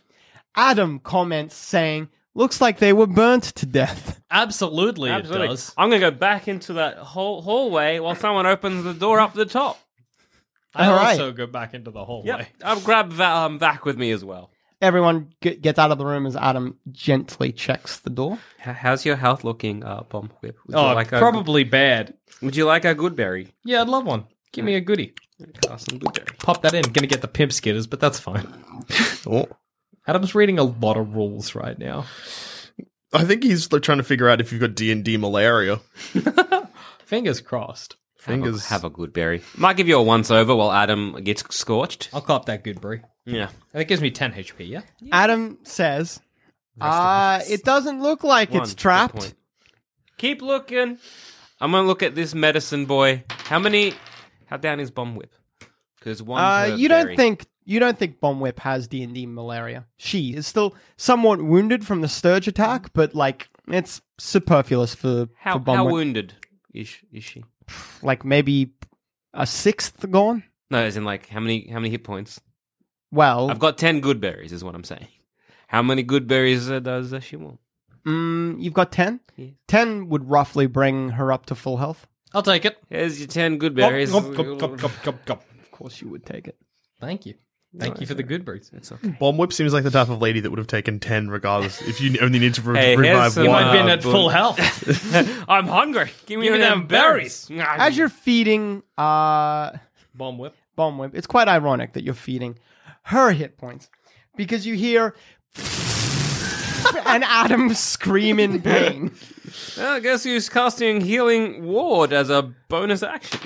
Adam 0.54 1.00
comments 1.00 1.56
saying, 1.56 2.08
"Looks 2.34 2.60
like 2.60 2.78
they 2.78 2.92
were 2.92 3.08
burnt 3.08 3.42
to 3.56 3.66
death." 3.66 4.20
Absolutely, 4.30 5.10
Absolutely. 5.10 5.46
it 5.46 5.50
does. 5.50 5.74
I'm 5.76 5.88
going 5.90 6.00
to 6.00 6.10
go 6.10 6.16
back 6.16 6.46
into 6.46 6.74
that 6.74 6.98
hall- 6.98 7.42
hallway 7.42 7.98
while 7.98 8.14
someone 8.14 8.46
opens 8.46 8.84
the 8.84 8.94
door 8.94 9.18
up 9.18 9.34
the 9.34 9.44
top. 9.46 9.78
I 10.74 10.86
All 10.86 10.96
right. 10.96 11.10
also 11.12 11.32
go 11.32 11.46
back 11.46 11.74
into 11.74 11.90
the 11.90 12.04
hallway. 12.04 12.26
Yep. 12.28 12.46
I'll 12.62 12.80
grab 12.80 13.10
Va- 13.12 13.24
um, 13.36 13.58
Vac 13.58 13.84
with 13.84 13.96
me 13.98 14.10
as 14.12 14.24
well. 14.24 14.50
Everyone 14.80 15.32
g- 15.42 15.54
gets 15.56 15.78
out 15.78 15.90
of 15.90 15.98
the 15.98 16.04
room 16.04 16.26
as 16.26 16.36
Adam 16.36 16.78
gently 16.92 17.50
checks 17.52 17.98
the 18.00 18.10
door. 18.10 18.38
H- 18.60 18.76
how's 18.76 19.06
your 19.06 19.16
health 19.16 19.42
looking, 19.44 19.82
uh, 19.82 20.02
Bomb 20.08 20.30
Whip? 20.40 20.58
Would 20.66 20.76
Oh, 20.76 20.90
you 20.90 20.94
like 20.94 21.12
a, 21.12 21.18
probably 21.18 21.64
bad. 21.64 22.14
Would 22.42 22.56
you 22.56 22.66
like 22.66 22.84
a 22.84 22.94
good 22.94 23.16
berry? 23.16 23.54
Yeah, 23.64 23.80
I'd 23.80 23.88
love 23.88 24.04
one. 24.04 24.26
Give 24.52 24.64
me 24.64 24.74
a 24.74 24.80
goodie. 24.80 25.14
Cast 25.62 25.90
some 25.90 25.98
good 25.98 26.12
berry. 26.12 26.26
Pop 26.38 26.62
that 26.62 26.74
in. 26.74 26.82
Gonna 26.92 27.06
get 27.06 27.20
the 27.22 27.28
pimp 27.28 27.52
skitters, 27.52 27.88
but 27.88 28.00
that's 28.00 28.18
fine. 28.20 28.46
Oh. 29.26 29.46
Adam's 30.06 30.34
reading 30.36 30.58
a 30.60 30.62
lot 30.62 30.96
of 30.96 31.16
rules 31.16 31.54
right 31.56 31.76
now. 31.78 32.04
I 33.12 33.24
think 33.24 33.42
he's 33.42 33.72
like, 33.72 33.82
trying 33.82 33.98
to 33.98 34.04
figure 34.04 34.28
out 34.28 34.40
if 34.40 34.52
you've 34.52 34.60
got 34.60 34.74
D 34.76 34.92
and 34.92 35.02
D 35.04 35.16
malaria. 35.16 35.80
Fingers 37.04 37.40
crossed. 37.40 37.96
Fingers. 38.18 38.66
Have 38.66 38.84
a 38.84 38.90
good 38.90 39.12
berry. 39.12 39.42
Might 39.56 39.76
give 39.76 39.88
you 39.88 39.96
a 39.96 40.02
once 40.02 40.30
over 40.30 40.54
while 40.54 40.70
Adam 40.72 41.14
gets 41.24 41.42
scorched. 41.54 42.08
I'll 42.12 42.20
cop 42.20 42.46
that 42.46 42.62
good 42.64 42.80
brie. 42.80 43.00
Yeah. 43.26 43.48
That 43.72 43.84
gives 43.86 44.00
me 44.00 44.10
10 44.10 44.32
HP, 44.32 44.68
yeah? 44.68 44.82
Adam 45.12 45.58
says, 45.64 46.20
uh, 46.80 47.40
it 47.48 47.64
doesn't 47.64 48.00
look 48.00 48.22
like 48.24 48.50
One, 48.52 48.62
it's 48.62 48.72
good 48.72 48.78
trapped. 48.78 49.14
point. 49.16 49.34
Keep 50.18 50.42
looking. 50.42 50.98
I'm 51.60 51.72
gonna 51.72 51.86
look 51.86 52.02
at 52.02 52.14
this 52.14 52.34
medicine 52.34 52.86
boy. 52.86 53.24
How 53.28 53.58
many? 53.58 53.94
How 54.46 54.56
down 54.56 54.80
is 54.80 54.90
Bomb 54.90 55.16
Whip? 55.16 55.34
Because 55.98 56.22
one. 56.22 56.40
Uh, 56.40 56.66
per 56.70 56.74
you 56.76 56.88
don't 56.88 57.04
berry. 57.06 57.16
think 57.16 57.46
you 57.64 57.80
don't 57.80 57.98
think 57.98 58.20
Bomb 58.20 58.40
Whip 58.40 58.60
has 58.60 58.86
D 58.88 59.02
and 59.02 59.14
D 59.14 59.26
malaria. 59.26 59.86
She 59.96 60.34
is 60.34 60.46
still 60.46 60.74
somewhat 60.96 61.42
wounded 61.42 61.86
from 61.86 62.00
the 62.02 62.08
Stirge 62.08 62.46
attack, 62.46 62.92
but 62.94 63.14
like 63.14 63.48
it's 63.68 64.00
superfluous 64.18 64.94
for 64.94 65.28
how 65.38 65.54
for 65.54 65.60
Bomb 65.60 65.76
how 65.76 65.84
Whip. 65.86 65.92
wounded 65.92 66.34
is 66.72 66.94
is 67.12 67.24
she? 67.24 67.44
Like 68.02 68.24
maybe 68.24 68.72
a 69.34 69.46
sixth 69.46 70.10
gone. 70.10 70.44
No, 70.70 70.78
as 70.78 70.96
in 70.96 71.04
like 71.04 71.28
how 71.28 71.40
many 71.40 71.68
how 71.68 71.76
many 71.76 71.90
hit 71.90 72.04
points? 72.04 72.40
Well, 73.12 73.50
I've 73.50 73.58
got 73.58 73.78
ten 73.78 74.00
good 74.00 74.20
berries, 74.20 74.52
is 74.52 74.62
what 74.64 74.74
I'm 74.74 74.84
saying. 74.84 75.08
How 75.68 75.82
many 75.82 76.02
good 76.02 76.26
berries 76.26 76.70
uh, 76.70 76.80
does 76.80 77.12
uh, 77.12 77.20
she 77.20 77.36
want? 77.36 77.58
mm, 78.06 78.60
you've 78.62 78.74
got 78.74 78.92
ten. 78.92 79.20
Yeah. 79.36 79.50
Ten 79.68 80.08
would 80.08 80.28
roughly 80.28 80.66
bring 80.66 81.10
her 81.10 81.32
up 81.32 81.46
to 81.46 81.54
full 81.54 81.76
health. 81.76 82.06
I'll 82.34 82.42
take 82.42 82.64
it. 82.64 82.78
Here's 82.88 83.18
your 83.18 83.28
ten 83.28 83.58
good 83.58 83.74
berries. 83.74 84.10
Gulp, 84.10 84.34
gulp, 84.34 84.58
gulp, 84.58 84.78
gulp, 84.78 84.92
gulp, 85.02 85.24
gulp. 85.24 85.42
Of 85.62 85.70
course, 85.70 86.00
you 86.00 86.08
would 86.08 86.24
take 86.26 86.48
it. 86.48 86.56
Thank 87.00 87.26
you. 87.26 87.34
Thank 87.78 88.00
you 88.00 88.06
for 88.06 88.14
the 88.14 88.22
good 88.22 88.44
berries. 88.44 88.70
It's 88.72 88.90
okay. 88.90 89.08
Bomb 89.20 89.36
Whip 89.36 89.52
seems 89.52 89.74
like 89.74 89.84
the 89.84 89.90
type 89.90 90.08
of 90.08 90.22
lady 90.22 90.40
that 90.40 90.50
would 90.50 90.58
have 90.58 90.66
taken 90.66 90.98
ten 90.98 91.28
regardless. 91.28 91.82
if 91.82 92.00
you 92.00 92.18
only 92.22 92.38
need 92.38 92.54
to 92.54 92.62
re- 92.62 92.78
Hey, 92.78 92.86
here's 92.96 92.98
revive 93.00 93.32
some, 93.32 93.46
one. 93.48 93.62
I've 93.62 93.72
been 93.72 93.86
Uh, 93.88 93.92
at 93.92 94.02
boom. 94.02 94.12
full 94.12 94.28
health. 94.30 94.58
I'm 95.48 95.66
hungry. 95.66 96.10
Give 96.24 96.40
me, 96.40 96.46
Give 96.46 96.54
me 96.54 96.60
them 96.60 96.80
them 96.80 96.86
berries. 96.86 97.50
As 97.50 97.98
you're 97.98 98.08
feeding 98.08 98.82
uh, 98.96 99.72
Bomb 100.14 100.38
whip. 100.38 100.54
Bomb 100.74 100.96
Whip, 100.98 101.12
it's 101.14 101.26
quite 101.26 101.48
ironic 101.48 101.92
that 101.94 102.02
you're 102.04 102.14
feeding 102.14 102.58
her 103.06 103.30
hit 103.32 103.56
points 103.56 103.88
because 104.36 104.66
you 104.66 104.74
hear 104.74 105.14
and 107.06 107.24
Adam 107.24 107.72
scream 107.74 108.38
in 108.40 108.60
pain. 108.62 109.12
Well, 109.76 109.94
I 109.94 110.00
guess 110.00 110.24
he's 110.24 110.48
casting 110.48 111.00
Healing 111.00 111.66
Word 111.66 112.12
as 112.12 112.30
a 112.30 112.52
bonus 112.68 113.02
action. 113.02 113.40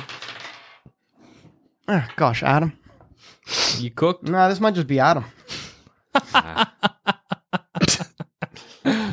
Ah, 1.88 2.10
gosh, 2.16 2.42
Adam. 2.42 2.72
You 3.78 3.90
cooked? 3.90 4.24
No, 4.24 4.48
this 4.48 4.60
might 4.60 4.74
just 4.74 4.86
be 4.86 4.98
Adam. 4.98 5.24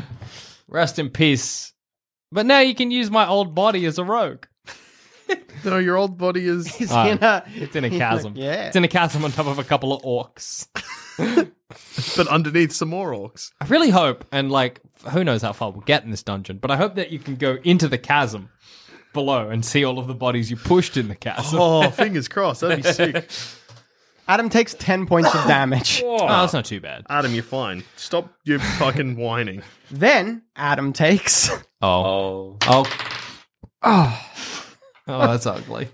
Rest 0.70 1.00
in 1.00 1.10
peace. 1.10 1.74
But 2.32 2.46
now 2.46 2.60
you 2.60 2.76
can 2.76 2.92
use 2.92 3.10
my 3.10 3.28
old 3.28 3.56
body 3.56 3.86
as 3.86 3.98
a 3.98 4.04
rogue. 4.04 4.46
No, 5.64 5.78
your 5.78 5.98
old 5.98 6.18
body 6.18 6.46
is. 6.48 6.68
He's 6.76 6.92
Ah, 6.92 7.08
in 7.08 7.18
a. 7.24 7.44
It's 7.56 7.76
in 7.76 7.84
a 7.84 7.90
chasm. 7.90 8.34
Yeah. 8.38 8.68
It's 8.68 8.76
in 8.76 8.84
a 8.84 8.88
chasm 8.88 9.24
on 9.26 9.32
top 9.32 9.48
of 9.48 9.60
a 9.60 9.64
couple 9.64 9.94
of 9.94 10.02
orcs. 10.04 10.68
but 12.18 12.28
underneath 12.28 12.72
some 12.74 12.90
more 12.90 13.12
orcs. 13.12 13.52
I 13.62 13.66
really 13.66 13.90
hope, 13.90 14.26
and 14.32 14.52
like, 14.52 14.80
who 15.12 15.24
knows 15.24 15.42
how 15.42 15.54
far 15.54 15.72
we'll 15.72 15.82
get 15.82 16.04
in 16.04 16.12
this 16.12 16.24
dungeon, 16.24 16.58
but 16.58 16.72
I 16.72 16.78
hope 16.78 16.96
that 16.96 17.12
you 17.12 17.20
can 17.20 17.36
go 17.36 17.58
into 17.64 17.88
the 17.88 17.98
chasm 17.98 18.50
below 19.14 19.50
and 19.50 19.66
see 19.66 19.84
all 19.84 19.98
of 20.00 20.08
the 20.08 20.14
bodies 20.14 20.52
you 20.52 20.58
pushed 20.58 20.96
in 20.98 21.08
the 21.08 21.16
chasm. 21.16 21.60
Oh, 21.60 21.90
fingers 21.90 22.28
crossed. 22.28 22.62
That'd 22.62 22.84
be 22.84 22.92
sick. 22.92 23.30
Adam 24.30 24.50
takes 24.50 24.74
10 24.76 25.06
points 25.08 25.34
of 25.34 25.48
damage. 25.48 26.04
Oh, 26.06 26.28
that's 26.28 26.52
not 26.54 26.66
too 26.66 26.82
bad. 26.82 27.06
Adam, 27.10 27.34
you're 27.34 27.44
fine. 27.44 27.84
Stop 27.96 28.32
your 28.44 28.60
fucking 28.60 29.16
whining. 29.16 29.62
Then 29.90 30.44
Adam 30.56 30.92
takes. 30.94 31.50
Oh 31.82 32.58
Oh. 32.68 32.86
Oh, 33.82 34.22
Oh. 35.08 35.28
That's 35.28 35.46
ugly. 35.46 35.90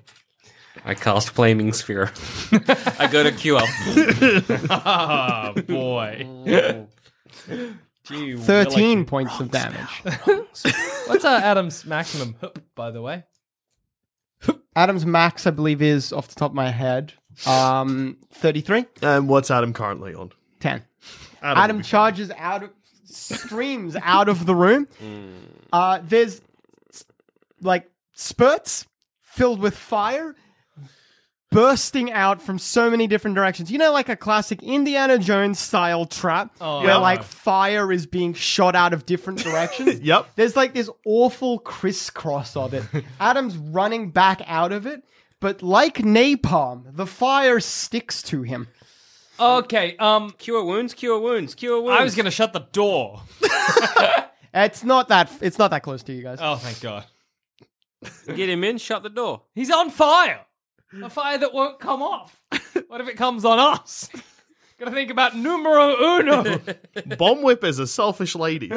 I 0.86 0.96
cast 0.96 1.30
Flaming 1.30 1.72
Sphere. 1.72 2.12
I 3.00 3.08
go 3.12 3.24
to 3.24 3.32
queue 3.32 3.58
up. 3.58 3.70
Oh, 4.70 5.62
boy. 5.62 6.88
Gee, 8.06 8.36
13 8.36 9.06
points 9.06 9.40
of 9.40 9.50
damage. 9.52 10.02
What's 11.08 11.24
uh, 11.24 11.40
Adam's 11.44 11.86
maximum 11.86 12.36
hup, 12.42 12.60
by 12.76 12.92
the 12.92 13.02
way? 13.02 13.24
Adam's 14.76 15.06
max, 15.06 15.48
I 15.48 15.52
believe, 15.52 15.82
is 15.82 16.12
off 16.12 16.28
the 16.28 16.36
top 16.36 16.52
of 16.52 16.56
my 16.56 16.70
head. 16.70 17.14
Um, 17.46 18.18
33, 18.32 18.86
And 19.02 19.30
what's 19.30 19.50
Adam 19.52 19.72
currently 19.74 20.14
on? 20.16 20.32
10. 20.60 20.84
Adam, 21.42 21.64
Adam 21.64 21.82
charges 21.82 22.32
out 22.38 22.64
of, 22.64 22.72
streams 23.06 23.96
out 24.02 24.28
of 24.28 24.46
the 24.46 24.56
room. 24.56 24.88
Uh, 25.72 26.00
there's 26.04 26.42
like 27.62 27.90
spurts 28.14 28.86
filled 29.34 29.60
with 29.60 29.76
fire 29.76 30.36
bursting 31.52 32.12
out 32.12 32.42
from 32.42 32.58
so 32.58 32.90
many 32.90 33.06
different 33.06 33.36
directions. 33.36 33.72
You 33.72 33.78
know, 33.78 33.92
like 33.92 34.10
a 34.10 34.16
classic 34.16 34.64
Indiana 34.64 35.20
Jones 35.20 35.60
style 35.60 36.06
trap 36.06 36.52
Oh, 36.60 36.80
where 36.80 36.88
yeah. 36.90 36.98
like 36.98 37.22
fire 37.24 37.92
is 37.92 38.08
being 38.08 38.34
shot 38.34 38.76
out 38.76 38.92
of 38.94 39.06
different 39.06 39.40
directions. 39.44 40.00
Yep. 40.02 40.30
There's 40.36 40.56
like 40.56 40.74
this 40.74 40.90
awful 41.06 41.60
crisscross 41.60 42.56
of 42.56 42.74
it. 42.74 42.84
Adam's 43.20 43.56
running 43.58 44.10
back 44.10 44.42
out 44.48 44.72
of 44.72 44.88
it, 44.88 45.04
but 45.40 45.62
like 45.62 45.98
napalm, 45.98 46.96
the 46.96 47.06
fire 47.06 47.60
sticks 47.60 48.24
to 48.24 48.42
him. 48.42 48.68
Okay, 49.40 49.96
um, 49.98 50.32
Cure 50.38 50.64
wounds, 50.64 50.94
cure 50.94 51.20
wounds, 51.20 51.56
cure 51.56 51.82
wounds. 51.82 52.00
I 52.00 52.04
was 52.04 52.16
gonna 52.16 52.32
shut 52.32 52.54
the 52.54 52.68
door. 52.72 53.22
It's 54.56 54.84
not 54.84 55.08
that 55.08 55.32
it's 55.42 55.58
not 55.58 55.72
that 55.72 55.82
close 55.82 56.04
to 56.04 56.14
you 56.14 56.22
guys. 56.22 56.38
Oh, 56.40 56.58
thank 56.58 56.80
God. 56.80 57.06
Get 58.28 58.50
him 58.50 58.64
in, 58.64 58.78
shut 58.78 59.04
the 59.04 59.10
door. 59.10 59.44
He's 59.56 59.72
on 59.72 59.90
fire. 59.90 60.42
A 61.02 61.10
fire 61.10 61.38
that 61.38 61.54
won't 61.54 61.80
come 61.80 62.02
off. 62.02 62.40
What 62.88 63.02
if 63.02 63.08
it 63.08 63.18
comes 63.18 63.44
on 63.46 63.58
us? 63.60 64.08
Gotta 64.80 64.92
think 64.92 65.10
about 65.10 65.36
numero 65.36 65.96
uno. 66.20 66.60
Bomb 67.18 67.42
Whip 67.42 67.64
is 67.64 67.80
a 67.80 67.88
selfish 67.88 68.36
lady. 68.36 68.72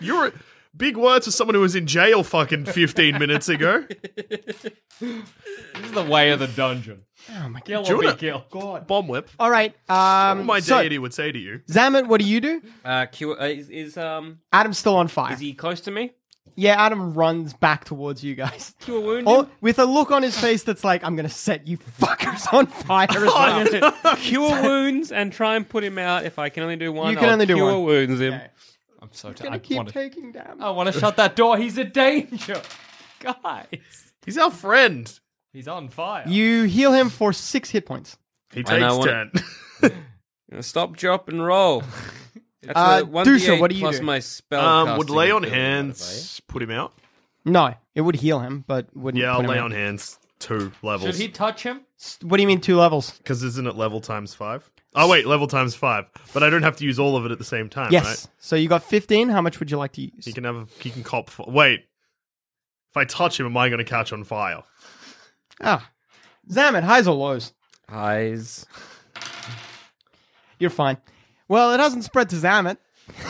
You're 0.00 0.26
a, 0.28 0.32
big 0.76 0.96
words 0.96 1.26
for 1.26 1.30
someone 1.32 1.54
who 1.54 1.60
was 1.60 1.74
in 1.76 1.86
jail 1.86 2.22
fucking 2.24 2.64
15 2.66 3.18
minutes 3.18 3.48
ago. 3.48 3.84
this 4.16 4.64
is 5.04 5.92
the 5.92 6.02
way 6.04 6.30
of 6.30 6.38
the 6.40 6.46
dungeon. 6.48 7.02
Oh 7.36 7.48
my 7.48 7.60
Kill 7.60 7.82
Do 7.84 7.90
you 7.90 7.96
or 7.96 8.00
be 8.00 8.06
wanna- 8.06 8.18
killed. 8.18 8.44
god. 8.50 8.86
Bomb 8.86 9.08
Whip. 9.08 9.30
All 9.38 9.50
right. 9.50 9.74
Um, 9.88 10.46
My 10.46 10.60
so, 10.60 10.78
deity 10.80 10.98
would 10.98 11.14
say 11.14 11.30
to 11.32 11.38
you. 11.38 11.60
Zamet, 11.70 12.06
what 12.06 12.20
do 12.20 12.26
you 12.26 12.40
do? 12.40 12.62
Uh, 12.84 13.06
cure 13.06 13.40
uh, 13.40 13.46
is, 13.46 13.68
is 13.70 13.96
um 13.96 14.40
Adam's 14.52 14.78
still 14.78 14.96
on 14.96 15.08
fire. 15.08 15.32
is 15.32 15.40
he 15.40 15.52
close 15.52 15.80
to 15.82 15.90
me? 15.90 16.12
Yeah, 16.60 16.74
Adam 16.84 17.14
runs 17.14 17.54
back 17.54 17.84
towards 17.84 18.22
you 18.22 18.34
guys. 18.34 18.74
Cure 18.80 19.00
wound. 19.00 19.24
Oh, 19.26 19.42
him? 19.42 19.50
with 19.62 19.78
a 19.78 19.84
look 19.86 20.10
on 20.10 20.22
his 20.22 20.38
face 20.38 20.62
that's 20.62 20.84
like, 20.84 21.02
I'm 21.02 21.16
gonna 21.16 21.28
set 21.28 21.66
you 21.66 21.78
fuckers 21.78 22.52
on 22.52 22.66
fire 22.66 23.06
as 23.10 23.72
well. 23.72 24.16
cure 24.18 24.62
wounds 24.62 25.10
and 25.10 25.32
try 25.32 25.56
and 25.56 25.68
put 25.68 25.82
him 25.84 25.98
out. 25.98 26.24
If 26.24 26.38
I 26.38 26.48
can 26.50 26.62
only 26.62 26.76
do 26.76 26.92
one, 26.92 27.10
You 27.12 27.16
can 27.16 27.26
I'll 27.26 27.32
only 27.32 27.46
do 27.46 27.54
cure 27.54 27.72
one. 27.72 27.84
wounds 27.84 28.20
him. 28.20 28.34
Okay. 28.34 28.46
I'm 29.02 29.08
so 29.12 29.28
Gonna 29.28 29.38
tired. 29.38 29.52
I 29.54 29.58
keep 29.58 29.76
want 29.78 29.88
to. 29.88 29.94
taking 29.94 30.32
damage. 30.32 30.58
I 30.60 30.70
want 30.70 30.92
to 30.92 30.98
shut 31.00 31.16
that 31.16 31.34
door. 31.34 31.56
He's 31.56 31.78
a 31.78 31.84
danger, 31.84 32.60
guys. 33.20 34.12
He's 34.26 34.36
our 34.36 34.50
friend. 34.50 35.10
He's 35.54 35.66
on 35.66 35.88
fire. 35.88 36.24
You 36.28 36.64
heal 36.64 36.92
him 36.92 37.08
for 37.08 37.32
six 37.32 37.70
hit 37.70 37.86
points. 37.86 38.18
He 38.52 38.60
And 38.60 38.68
I 38.68 38.78
takes 38.80 38.94
want- 38.98 39.34
10. 39.82 39.92
Uh, 40.58 40.60
Stop, 40.62 40.96
drop, 40.96 41.28
and 41.28 41.42
roll. 41.42 41.82
That's 42.62 42.78
Uh, 42.78 43.00
a 43.02 43.04
one 43.06 43.26
Dusha, 43.26 43.56
D8 43.56 43.60
what 43.60 43.70
do 43.70 43.76
you 43.76 43.82
plus 43.82 43.98
do? 43.98 44.04
my 44.04 44.18
spell. 44.18 44.60
um, 44.88 44.98
would 44.98 45.10
lay 45.10 45.30
on 45.30 45.42
hands 45.42 46.40
put 46.46 46.62
him 46.62 46.70
out? 46.70 46.92
No, 47.44 47.74
it 47.94 48.02
would 48.02 48.16
heal 48.16 48.40
him, 48.40 48.64
but 48.66 48.94
wouldn't. 48.94 49.22
Yeah, 49.22 49.32
I'll 49.32 49.40
him 49.40 49.46
lay 49.46 49.58
out. 49.58 49.64
on 49.66 49.70
hands 49.70 50.18
two 50.38 50.58
Should 50.58 50.72
levels. 50.82 51.18
he 51.18 51.28
touch 51.28 51.62
him? 51.62 51.80
What 52.22 52.36
do 52.36 52.42
you 52.42 52.46
mean 52.46 52.60
two 52.60 52.76
levels? 52.76 53.12
Because 53.18 53.42
isn't 53.42 53.66
it 53.66 53.76
level 53.76 54.00
times 54.00 54.34
five? 54.34 54.70
Oh, 54.94 55.08
wait, 55.08 55.26
level 55.26 55.46
times 55.46 55.74
five. 55.74 56.06
But 56.34 56.42
I 56.42 56.50
don't 56.50 56.62
have 56.62 56.76
to 56.76 56.84
use 56.84 56.98
all 56.98 57.16
of 57.16 57.24
it 57.24 57.30
at 57.30 57.38
the 57.38 57.44
same 57.44 57.68
time, 57.68 57.92
Yes. 57.92 58.04
right? 58.04 58.26
So 58.38 58.56
you 58.56 58.68
got 58.68 58.82
15. 58.82 59.28
How 59.28 59.40
much 59.40 59.60
would 59.60 59.70
you 59.70 59.76
like 59.78 59.92
to 59.92 60.02
use? 60.02 60.24
He 60.24 60.32
can 60.32 60.44
have 60.44 60.56
a, 60.56 60.66
he 60.80 60.90
can 60.90 61.02
cop. 61.04 61.28
f- 61.28 61.46
Wait. 61.46 61.84
If 62.90 62.96
I 62.96 63.04
touch 63.04 63.38
him, 63.38 63.46
am 63.46 63.56
I 63.56 63.68
going 63.68 63.78
to 63.78 63.84
catch 63.84 64.12
on 64.12 64.24
fire? 64.24 64.62
Ah, 65.62 65.88
Zamet, 66.50 66.82
highs 66.82 67.06
or 67.06 67.14
lows? 67.14 67.52
Eyes. 67.88 68.66
You're 70.58 70.70
fine. 70.70 70.96
Well, 71.50 71.72
it 71.72 71.80
hasn't 71.80 72.04
spread 72.04 72.30
to 72.30 72.36
Zamet. 72.36 72.76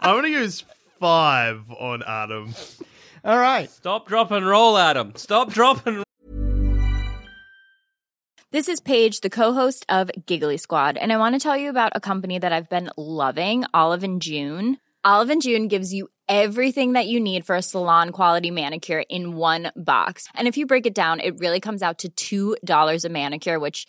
I'm 0.00 0.14
going 0.14 0.22
to 0.22 0.30
use 0.30 0.64
five 1.00 1.68
on 1.72 2.04
Adam. 2.06 2.54
All 3.24 3.36
right. 3.36 3.68
Stop, 3.68 4.06
drop, 4.06 4.30
and 4.30 4.46
roll, 4.46 4.78
Adam. 4.78 5.14
Stop, 5.16 5.50
drop, 5.50 5.84
and 5.84 6.04
This 8.52 8.68
is 8.68 8.78
Paige, 8.78 9.22
the 9.22 9.28
co-host 9.28 9.84
of 9.88 10.12
Giggly 10.24 10.56
Squad, 10.56 10.96
and 10.96 11.12
I 11.12 11.16
want 11.16 11.34
to 11.34 11.40
tell 11.40 11.56
you 11.56 11.68
about 11.68 11.90
a 11.96 12.00
company 12.00 12.38
that 12.38 12.52
I've 12.52 12.70
been 12.70 12.88
loving, 12.96 13.64
Olive 13.74 14.04
and 14.04 14.22
June. 14.22 14.78
Olive 15.02 15.30
and 15.30 15.42
June 15.42 15.66
gives 15.66 15.92
you 15.92 16.10
everything 16.28 16.92
that 16.92 17.08
you 17.08 17.18
need 17.18 17.44
for 17.44 17.56
a 17.56 17.62
salon 17.62 18.10
quality 18.10 18.52
manicure 18.52 19.02
in 19.08 19.34
one 19.34 19.72
box. 19.74 20.28
And 20.36 20.46
if 20.46 20.56
you 20.56 20.64
break 20.64 20.86
it 20.86 20.94
down, 20.94 21.18
it 21.18 21.40
really 21.40 21.58
comes 21.58 21.82
out 21.82 22.04
to 22.14 22.56
$2 22.62 23.04
a 23.04 23.08
manicure, 23.08 23.58
which 23.58 23.88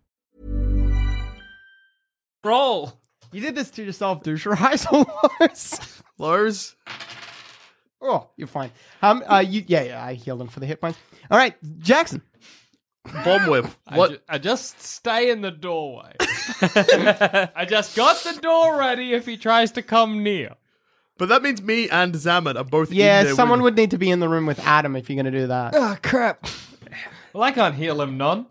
Roll. 2.43 2.93
You 3.31 3.41
did 3.41 3.55
this 3.55 3.69
to 3.71 3.83
yourself, 3.83 4.23
douche. 4.23 4.45
Rise 4.45 4.85
or 4.91 5.05
Lars? 5.39 5.79
Lars? 6.17 6.75
Oh, 8.01 8.29
you're 8.35 8.47
fine. 8.47 8.71
Um, 9.01 9.23
uh, 9.29 9.39
you, 9.39 9.63
yeah, 9.67 9.83
yeah, 9.83 10.03
I 10.05 10.13
healed 10.15 10.41
him 10.41 10.47
for 10.47 10.59
the 10.59 10.65
hit 10.65 10.81
points. 10.81 10.97
All 11.29 11.37
right, 11.37 11.55
Jackson. 11.79 12.21
Bomb 13.23 13.47
whip. 13.47 13.65
I, 13.87 13.97
What? 13.97 14.11
ju- 14.11 14.19
I 14.27 14.37
just 14.37 14.81
stay 14.81 15.29
in 15.31 15.41
the 15.41 15.51
doorway. 15.51 16.13
I 16.19 17.65
just 17.67 17.95
got 17.95 18.17
the 18.17 18.39
door 18.41 18.77
ready 18.77 19.13
if 19.13 19.25
he 19.25 19.37
tries 19.37 19.71
to 19.73 19.81
come 19.81 20.23
near. 20.23 20.55
But 21.17 21.29
that 21.29 21.43
means 21.43 21.61
me 21.61 21.89
and 21.89 22.15
Zaman 22.15 22.57
are 22.57 22.63
both 22.63 22.89
in 22.89 22.97
Yeah, 22.97 23.23
there 23.23 23.35
someone 23.35 23.59
with- 23.59 23.73
would 23.73 23.77
need 23.77 23.91
to 23.91 23.97
be 23.97 24.09
in 24.09 24.19
the 24.19 24.29
room 24.29 24.45
with 24.47 24.59
Adam 24.59 24.95
if 24.95 25.09
you're 25.09 25.21
going 25.21 25.31
to 25.31 25.39
do 25.39 25.47
that. 25.47 25.73
Oh, 25.75 25.95
crap. 26.01 26.47
Well, 27.33 27.43
I 27.43 27.51
can't 27.51 27.75
heal 27.75 28.01
him 28.01 28.17
none. 28.17 28.47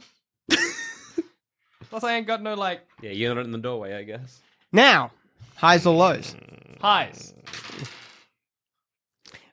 Plus, 1.90 2.04
I 2.04 2.14
ain't 2.14 2.26
got 2.26 2.42
no, 2.42 2.54
like, 2.54 2.86
Yeah, 3.02 3.10
you're 3.10 3.34
not 3.34 3.44
in 3.44 3.50
the 3.50 3.58
doorway, 3.58 3.94
I 3.94 4.04
guess. 4.04 4.40
Now, 4.72 5.10
highs 5.56 5.84
or 5.86 5.94
lows? 5.94 6.34
highs. 6.80 7.34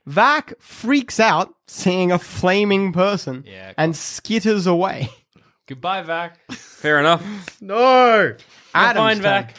Vac 0.05 0.53
freaks 0.59 1.19
out 1.19 1.53
seeing 1.67 2.11
a 2.13 2.19
flaming 2.19 2.93
person 2.93 3.43
Yeah, 3.45 3.73
and 3.77 3.93
skitters 3.93 4.65
away. 4.65 5.09
Goodbye, 5.67 6.01
Vac. 6.03 6.39
Fair 6.51 6.99
enough. 6.99 7.57
No! 7.61 8.35
Adam's 8.73 8.97
fine, 9.03 9.15
turn. 9.15 9.23
Vac. 9.23 9.55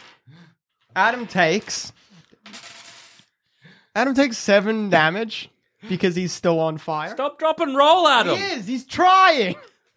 Adam 0.97 1.27
takes. 1.27 1.93
Adam 3.95 4.15
takes 4.15 4.39
seven 4.39 4.89
damage 4.89 5.51
because 5.89 6.15
he's 6.15 6.33
still 6.33 6.61
on 6.61 6.79
fire. 6.79 7.11
Stop, 7.11 7.39
drop, 7.39 7.59
and 7.61 7.77
roll, 7.77 8.07
Adam. 8.09 8.37
He 8.39 8.43
is. 8.45 8.67
He's 8.67 8.87
trying. 8.87 9.57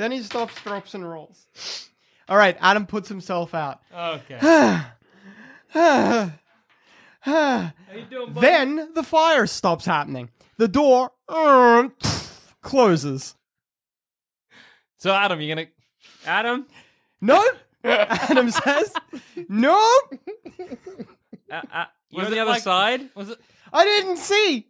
then 0.00 0.12
he 0.12 0.22
stops, 0.22 0.54
drops, 0.62 0.94
and 0.94 1.08
rolls. 1.08 1.46
All 2.28 2.36
right. 2.36 2.56
Adam 2.60 2.86
puts 2.86 3.08
himself 3.08 3.54
out. 3.54 3.80
Okay. 3.94 4.38
then 4.40 4.84
How 7.20 7.72
you 7.94 8.04
doing, 8.10 8.32
buddy? 8.32 8.82
the 8.94 9.02
fire 9.02 9.46
stops 9.46 9.84
happening. 9.84 10.30
The 10.56 10.68
door 10.68 11.10
uh, 11.28 11.88
closes. 12.62 13.34
So, 14.96 15.12
Adam, 15.12 15.40
you're 15.40 15.54
gonna. 15.54 15.68
Adam, 16.26 16.66
No. 17.20 17.44
Adam 17.82 18.50
says, 18.50 18.92
"No, 19.48 19.74
uh, 21.50 21.60
uh, 21.72 21.84
you 22.10 22.18
Was 22.18 22.26
on 22.26 22.32
the 22.32 22.38
other 22.40 22.50
like- 22.50 22.62
side? 22.62 23.08
Was 23.14 23.30
it? 23.30 23.38
I 23.72 23.84
didn't 23.84 24.18
see." 24.18 24.66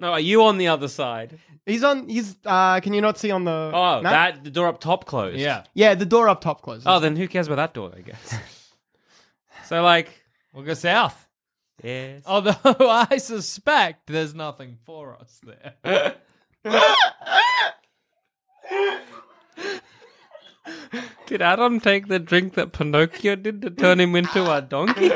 No, 0.00 0.12
are 0.12 0.20
you 0.20 0.42
on 0.44 0.56
the 0.56 0.68
other 0.68 0.88
side? 0.88 1.38
He's 1.68 1.84
on. 1.84 2.08
He's. 2.08 2.36
uh 2.44 2.80
Can 2.80 2.92
you 2.94 3.00
not 3.00 3.18
see 3.18 3.30
on 3.30 3.44
the? 3.44 3.70
Oh, 3.74 4.00
map? 4.02 4.34
that 4.34 4.44
the 4.44 4.50
door 4.50 4.68
up 4.68 4.80
top 4.80 5.04
closed. 5.04 5.38
Yeah. 5.38 5.64
Yeah, 5.74 5.94
the 5.94 6.06
door 6.06 6.28
up 6.28 6.40
top 6.40 6.62
closed. 6.62 6.84
Oh, 6.86 6.98
then 6.98 7.14
who 7.16 7.28
cares 7.28 7.46
about 7.46 7.56
that 7.56 7.74
door? 7.74 7.92
I 7.96 8.00
guess. 8.00 8.34
so, 9.66 9.82
like, 9.82 10.08
We'll 10.54 10.64
go 10.64 10.74
south. 10.74 11.26
yes. 11.82 12.22
Although 12.26 12.56
I 12.64 13.18
suspect 13.18 14.06
there's 14.06 14.34
nothing 14.34 14.78
for 14.84 15.14
us 15.20 15.40
there. 15.44 16.14
Did 21.26 21.42
Adam 21.42 21.80
take 21.80 22.08
the 22.08 22.18
drink 22.18 22.54
that 22.54 22.72
Pinocchio 22.72 23.36
did 23.36 23.60
to 23.62 23.70
turn 23.70 24.00
him 24.00 24.16
into 24.16 24.50
a 24.50 24.62
donkey? 24.62 25.10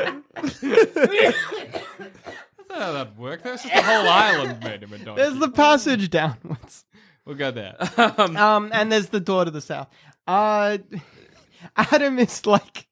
That's 2.73 2.85
how 2.85 2.91
that 2.93 3.17
worked. 3.17 3.43
That's 3.43 3.63
just 3.63 3.73
the 3.75 3.81
whole 3.81 4.07
island 4.07 4.63
made 4.63 4.81
him 4.83 4.93
a 4.93 4.97
donkey. 4.97 5.21
There's 5.21 5.37
the 5.39 5.49
passage 5.49 6.09
downwards. 6.09 6.85
We'll 7.25 7.35
go 7.35 7.51
there. 7.51 7.75
Um, 7.97 8.71
and 8.73 8.91
there's 8.91 9.09
the 9.09 9.19
door 9.19 9.45
to 9.45 9.51
the 9.51 9.61
south. 9.61 9.89
Uh, 10.27 10.79
Adam 11.77 12.19
is 12.19 12.45
like, 12.45 12.87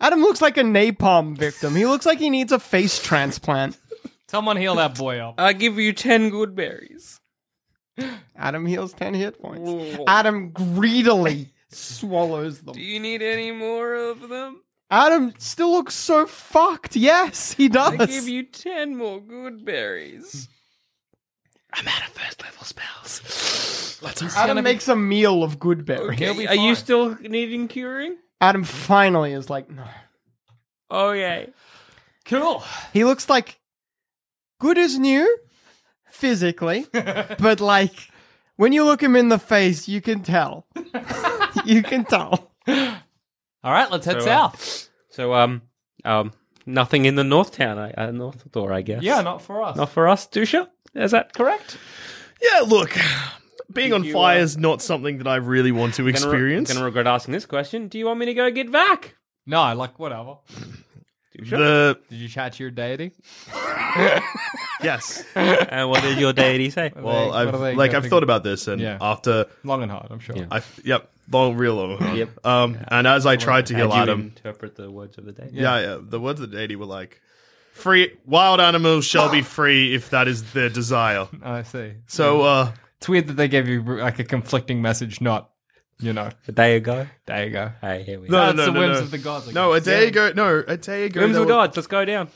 Adam 0.00 0.20
looks 0.20 0.40
like 0.40 0.56
a 0.56 0.62
napalm 0.62 1.36
victim. 1.36 1.74
He 1.74 1.84
looks 1.84 2.06
like 2.06 2.18
he 2.18 2.30
needs 2.30 2.52
a 2.52 2.58
face 2.58 3.02
transplant. 3.02 3.76
Someone 4.28 4.56
heal 4.56 4.76
that 4.76 4.96
boy 4.96 5.18
up. 5.18 5.34
I 5.38 5.52
give 5.52 5.78
you 5.78 5.92
ten 5.92 6.30
good 6.30 6.54
berries. 6.54 7.20
Adam 8.36 8.66
heals 8.66 8.92
ten 8.92 9.14
hit 9.14 9.40
points. 9.40 9.98
Adam 10.06 10.50
greedily 10.50 11.52
swallows 11.68 12.60
them. 12.60 12.74
Do 12.74 12.80
you 12.80 12.98
need 13.00 13.22
any 13.22 13.52
more 13.52 13.94
of 13.94 14.28
them? 14.28 14.62
Adam 14.94 15.34
still 15.38 15.72
looks 15.72 15.92
so 15.92 16.24
fucked. 16.24 16.94
Yes, 16.94 17.52
he 17.52 17.68
does. 17.68 17.98
I 17.98 18.06
give 18.06 18.28
you 18.28 18.44
ten 18.44 18.96
more 18.96 19.20
good 19.20 19.64
berries. 19.64 20.48
I'm 21.72 21.88
out 21.88 22.06
of 22.06 22.10
first 22.10 22.40
level 22.40 22.62
spells. 22.62 23.98
Let's 24.02 24.36
Adam 24.36 24.62
makes 24.62 24.86
a 24.86 24.94
meal 24.94 25.42
of 25.42 25.58
good 25.58 25.84
berries. 25.84 26.20
Okay, 26.22 26.46
are 26.46 26.54
you 26.54 26.76
still 26.76 27.16
needing 27.22 27.66
curing? 27.66 28.18
Adam 28.40 28.62
finally 28.62 29.32
is 29.32 29.50
like, 29.50 29.68
no. 29.68 29.82
Oh, 30.90 31.08
okay. 31.08 31.48
Cool. 32.26 32.62
He 32.92 33.02
looks 33.02 33.28
like 33.28 33.58
good 34.60 34.78
as 34.78 34.96
new 34.96 35.38
physically, 36.08 36.86
but 36.92 37.60
like 37.60 37.94
when 38.54 38.72
you 38.72 38.84
look 38.84 39.02
him 39.02 39.16
in 39.16 39.28
the 39.28 39.40
face, 39.40 39.88
you 39.88 40.00
can 40.00 40.22
tell. 40.22 40.68
you 41.64 41.82
can 41.82 42.04
tell. 42.04 42.52
All 43.64 43.72
right, 43.72 43.90
let's 43.90 44.06
head 44.06 44.20
So, 44.22 44.30
uh, 44.30 44.50
south. 44.50 44.88
So, 45.08 45.34
um, 45.34 45.62
um, 46.04 46.32
nothing 46.66 47.06
in 47.06 47.14
the 47.16 47.24
north 47.24 47.52
town, 47.56 47.78
I, 47.78 47.90
uh, 47.92 48.10
north 48.10 48.50
door, 48.52 48.72
I 48.72 48.82
guess. 48.82 49.02
Yeah, 49.02 49.22
not 49.22 49.42
for 49.42 49.62
us. 49.62 49.76
not 49.76 49.90
for 49.90 50.06
us, 50.06 50.26
Dusha. 50.28 50.68
Is 50.94 51.10
that 51.12 51.32
correct? 51.32 51.78
Yeah, 52.42 52.60
look. 52.60 52.96
Being 53.72 53.92
on 53.94 54.04
you, 54.04 54.12
fire 54.12 54.38
uh, 54.38 54.42
is 54.42 54.58
not 54.58 54.82
something 54.82 55.18
that 55.18 55.26
I 55.26 55.36
really 55.36 55.72
want 55.72 55.94
to 55.94 56.02
Gonna 56.02 56.06
re- 56.06 56.10
experience. 56.12 56.72
gonna 56.72 56.84
regret 56.84 57.06
asking 57.06 57.32
this 57.32 57.46
question. 57.46 57.88
Do 57.88 57.98
you 57.98 58.06
want 58.06 58.20
me 58.20 58.26
to 58.26 58.34
go 58.34 58.50
get 58.50 58.70
back? 58.70 59.16
No, 59.46 59.74
like 59.74 59.98
whatever. 59.98 60.36
Dusha? 61.38 61.50
The 61.50 61.98
Did 62.10 62.16
you 62.18 62.28
chat 62.28 62.52
to 62.54 62.62
your 62.62 62.70
deity? 62.70 63.12
yes. 64.82 65.24
and 65.34 65.88
what 65.90 66.02
did 66.02 66.18
your 66.18 66.32
deity 66.32 66.70
say? 66.70 66.92
Well, 66.94 67.28
What 67.28 67.34
are 67.34 67.48
I've 67.48 67.60
they 67.60 67.74
like 67.74 67.90
I've 67.90 67.96
getting? 68.02 68.10
thought 68.10 68.22
about 68.22 68.44
this, 68.44 68.68
and 68.68 68.80
Yeah. 68.80 68.98
after 69.00 69.46
Long 69.62 69.82
and 69.82 69.90
hard, 69.90 70.08
I'm 70.10 70.18
sure. 70.20 70.36
Yeah. 70.36 70.46
I 70.50 70.62
yep 70.84 71.10
long 71.30 71.56
real 71.56 71.74
long. 71.74 72.16
Yep. 72.16 72.46
Um, 72.46 72.78
and 72.88 73.06
as 73.06 73.24
I 73.26 73.36
tried 73.36 73.66
to 73.66 73.74
How'd 73.74 73.86
heal 73.88 73.96
you 73.96 74.02
Adam, 74.02 74.20
interpret 74.20 74.76
the 74.76 74.90
words 74.90 75.16
of 75.18 75.24
the 75.24 75.32
deity. 75.32 75.56
yeah, 75.56 75.78
yeah, 75.80 75.98
the 76.00 76.20
words 76.20 76.40
of 76.40 76.50
the 76.50 76.56
deity 76.56 76.76
were 76.76 76.84
like, 76.86 77.20
"Free 77.72 78.12
wild 78.26 78.60
animals 78.60 79.04
shall 79.06 79.30
be 79.30 79.42
free 79.56 79.94
if 79.94 80.10
that 80.10 80.28
is 80.28 80.52
their 80.52 80.68
desire." 80.68 81.26
I 81.42 81.62
see. 81.62 81.94
So, 82.06 82.42
uh, 82.42 82.72
It's 82.98 83.08
weird 83.08 83.26
that 83.28 83.34
they 83.34 83.48
gave 83.48 83.68
you 83.68 83.82
like 83.82 84.18
a 84.18 84.24
conflicting 84.24 84.80
message, 84.82 85.20
not, 85.20 85.50
you 86.00 86.12
know, 86.12 86.30
A 86.48 86.52
day 86.52 86.76
ago. 86.76 87.06
there 87.26 87.44
you 87.44 87.50
go. 87.50 87.72
Hey, 87.80 88.02
here 88.02 88.20
we 88.20 88.28
no, 88.28 88.32
go. 88.38 88.46
That's 88.46 88.56
no, 88.56 88.64
the 88.66 88.72
no, 88.72 88.80
whims 88.80 88.98
no. 88.98 89.02
of 89.04 89.10
the 89.10 89.18
gods, 89.18 89.48
I 89.48 89.52
No, 89.52 89.72
a 89.72 89.76
guess. 89.78 89.84
day 89.86 90.08
ago. 90.08 90.32
No, 90.34 90.64
a 90.66 90.76
day 90.76 91.04
ago. 91.06 91.20
Whims 91.20 91.32
there 91.34 91.42
of 91.42 91.48
were- 91.48 91.52
gods, 91.54 91.76
let's 91.76 91.86
go 91.86 92.04
down. 92.04 92.28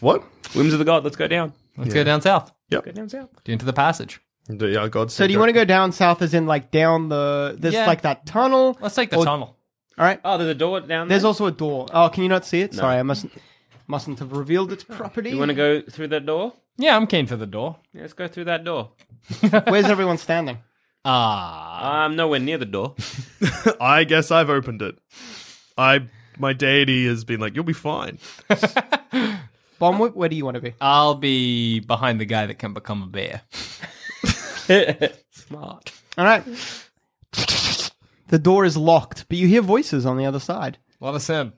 What? 0.00 0.22
Whims 0.54 0.72
of 0.72 0.78
the 0.78 0.84
god, 0.84 1.04
let's 1.04 1.16
go 1.16 1.28
down. 1.28 1.52
Let's 1.76 1.94
go 1.94 2.04
down 2.04 2.20
south. 2.20 2.52
Yep. 2.70 2.84
Go 2.84 2.92
down 2.92 3.08
south. 3.08 3.28
Into 3.46 3.64
the 3.64 3.72
passage. 3.72 4.20
Yeah, 4.48 4.88
God. 4.88 5.12
So 5.12 5.26
do 5.26 5.32
you 5.32 5.38
want 5.38 5.50
to 5.50 5.52
go 5.54 5.64
down 5.64 5.92
south 5.92 6.22
as 6.22 6.34
in 6.34 6.46
like 6.46 6.70
down 6.70 7.08
the 7.08 7.54
there's 7.58 7.74
Yeah. 7.74 7.86
like 7.86 8.02
that 8.02 8.26
tunnel? 8.26 8.76
Let's 8.80 8.94
take 8.96 9.10
the 9.10 9.18
Or- 9.18 9.24
tunnel. 9.24 9.56
All 9.98 10.04
right. 10.04 10.18
Oh, 10.24 10.38
there's 10.38 10.50
a 10.50 10.54
door 10.54 10.80
down 10.80 10.88
there. 10.88 11.16
There's 11.16 11.24
also 11.24 11.46
a 11.46 11.50
door. 11.52 11.86
Oh, 11.92 12.08
can 12.08 12.22
you 12.22 12.28
not 12.28 12.44
see 12.46 12.60
it? 12.62 12.74
Sorry, 12.74 12.96
I 12.96 13.02
mustn't 13.02 13.32
mustn't 13.86 14.18
have 14.20 14.32
revealed 14.32 14.72
its 14.72 14.82
property. 14.84 15.30
you 15.30 15.38
want 15.38 15.50
to 15.50 15.54
go 15.54 15.82
through 15.82 16.08
that 16.08 16.24
door? 16.26 16.54
Yeah, 16.78 16.96
I'm 16.96 17.06
keen 17.06 17.26
for 17.26 17.36
the 17.36 17.46
door. 17.46 17.76
Yeah, 17.92 18.02
let's 18.02 18.12
go 18.14 18.26
through 18.28 18.44
that 18.44 18.64
door. 18.64 18.90
Where's 19.68 19.86
everyone 19.86 20.16
standing? 20.18 20.58
Ah. 21.04 22.04
I'm 22.04 22.16
nowhere 22.16 22.40
near 22.40 22.58
the 22.58 22.66
door. 22.66 22.94
I 23.80 24.04
guess 24.04 24.30
I've 24.30 24.50
opened 24.50 24.82
it. 24.82 24.98
I 25.78 26.08
my 26.38 26.52
deity 26.52 27.06
has 27.06 27.24
been 27.24 27.40
like, 27.40 27.54
you'll 27.54 27.64
be 27.64 27.72
fine. 27.72 28.18
Bombwhip, 29.80 30.14
where 30.14 30.28
do 30.28 30.36
you 30.36 30.44
want 30.44 30.56
to 30.56 30.60
be? 30.60 30.74
I'll 30.80 31.14
be 31.14 31.80
behind 31.80 32.20
the 32.20 32.26
guy 32.26 32.46
that 32.46 32.58
can 32.58 32.74
become 32.74 33.02
a 33.02 33.06
bear. 33.06 33.42
Smart. 35.30 35.92
All 36.18 36.24
right. 36.24 36.44
The 38.28 38.38
door 38.38 38.64
is 38.64 38.76
locked, 38.76 39.26
but 39.28 39.38
you 39.38 39.48
hear 39.48 39.62
voices 39.62 40.04
on 40.06 40.16
the 40.16 40.26
other 40.26 40.38
side. 40.38 40.78
A 41.00 41.04
lot 41.04 41.14
of 41.14 41.22
sound. 41.22 41.52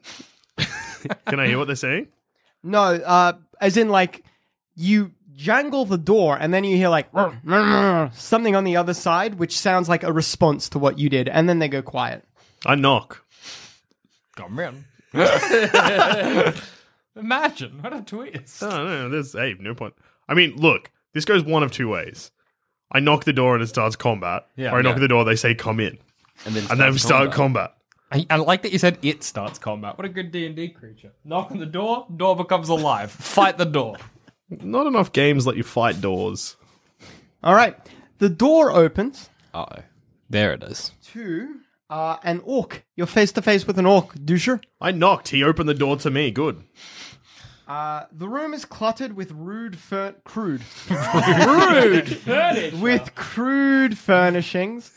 Can 1.26 1.40
I 1.40 1.48
hear 1.48 1.58
what 1.58 1.66
they're 1.66 1.76
saying? 1.76 2.08
No, 2.62 2.80
uh, 2.80 3.32
as 3.60 3.76
in 3.76 3.88
like 3.88 4.24
you 4.76 5.12
jangle 5.42 5.84
the 5.84 5.98
door 5.98 6.38
and 6.38 6.54
then 6.54 6.64
you 6.64 6.76
hear 6.76 6.88
like 6.88 7.10
mm. 7.12 8.14
something 8.14 8.54
on 8.54 8.64
the 8.64 8.76
other 8.76 8.94
side, 8.94 9.34
which 9.34 9.58
sounds 9.58 9.88
like 9.88 10.04
a 10.04 10.12
response 10.12 10.68
to 10.70 10.78
what 10.78 10.98
you 10.98 11.08
did, 11.08 11.28
and 11.28 11.48
then 11.48 11.58
they 11.58 11.68
go 11.68 11.82
quiet. 11.82 12.24
I 12.64 12.76
knock. 12.76 13.24
Come 14.36 14.58
in. 14.60 14.84
Imagine 17.16 17.82
what 17.82 17.92
a 17.92 18.00
twist. 18.00 18.62
Oh, 18.62 18.68
no, 18.68 19.08
there's 19.10 19.32
hey, 19.32 19.54
no 19.58 19.74
point. 19.74 19.94
I 20.28 20.34
mean, 20.34 20.56
look, 20.56 20.90
this 21.12 21.24
goes 21.24 21.42
one 21.44 21.62
of 21.62 21.72
two 21.72 21.88
ways. 21.88 22.30
I 22.90 23.00
knock 23.00 23.24
the 23.24 23.32
door 23.32 23.54
and 23.54 23.62
it 23.62 23.66
starts 23.66 23.96
combat, 23.96 24.46
Yeah, 24.56 24.72
or 24.72 24.78
I 24.78 24.82
knock 24.82 24.96
yeah. 24.96 25.00
the 25.00 25.08
door, 25.08 25.24
they 25.24 25.36
say 25.36 25.54
come 25.54 25.80
in, 25.80 25.98
And 26.46 26.54
then 26.54 26.70
and 26.70 26.80
then 26.80 26.92
we 26.92 26.98
starts 26.98 27.02
start 27.02 27.32
combat. 27.32 27.72
combat. 28.10 28.26
I, 28.30 28.34
I 28.34 28.36
like 28.36 28.62
that 28.62 28.72
you 28.72 28.78
said 28.78 28.98
it 29.02 29.22
starts 29.22 29.58
combat. 29.58 29.96
What 29.96 30.04
a 30.04 30.10
good 30.10 30.30
D 30.30 30.46
and 30.46 30.54
D 30.54 30.68
creature. 30.68 31.12
Knock 31.24 31.50
on 31.50 31.58
the 31.58 31.66
door, 31.66 32.06
door 32.14 32.36
becomes 32.36 32.68
alive. 32.68 33.10
Fight 33.10 33.56
the 33.56 33.64
door. 33.64 33.96
Not 34.60 34.86
enough 34.86 35.12
games 35.12 35.46
let 35.46 35.56
you 35.56 35.62
fight 35.62 36.00
doors. 36.00 36.56
All 37.42 37.54
right. 37.54 37.76
The 38.18 38.28
door 38.28 38.70
opens 38.72 39.30
Uh 39.54 39.66
oh. 39.70 39.82
There 40.30 40.52
it 40.52 40.62
is. 40.62 40.92
to 41.12 41.56
uh, 41.90 42.16
an 42.22 42.40
orc. 42.44 42.84
You're 42.96 43.06
face 43.06 43.32
to 43.32 43.42
face 43.42 43.66
with 43.66 43.78
an 43.78 43.84
orc, 43.86 44.14
Dusher. 44.24 44.60
I 44.80 44.92
knocked. 44.92 45.28
He 45.28 45.42
opened 45.44 45.68
the 45.68 45.74
door 45.74 45.96
to 45.98 46.10
me. 46.10 46.30
Good. 46.30 46.62
Uh, 47.68 48.04
the 48.12 48.28
room 48.28 48.54
is 48.54 48.64
cluttered 48.64 49.14
with 49.14 49.30
rude, 49.32 49.78
fur- 49.78 50.14
crude, 50.24 50.62
rude, 50.90 52.18
with 52.80 53.14
crude 53.14 53.96
furnishings, 53.96 54.92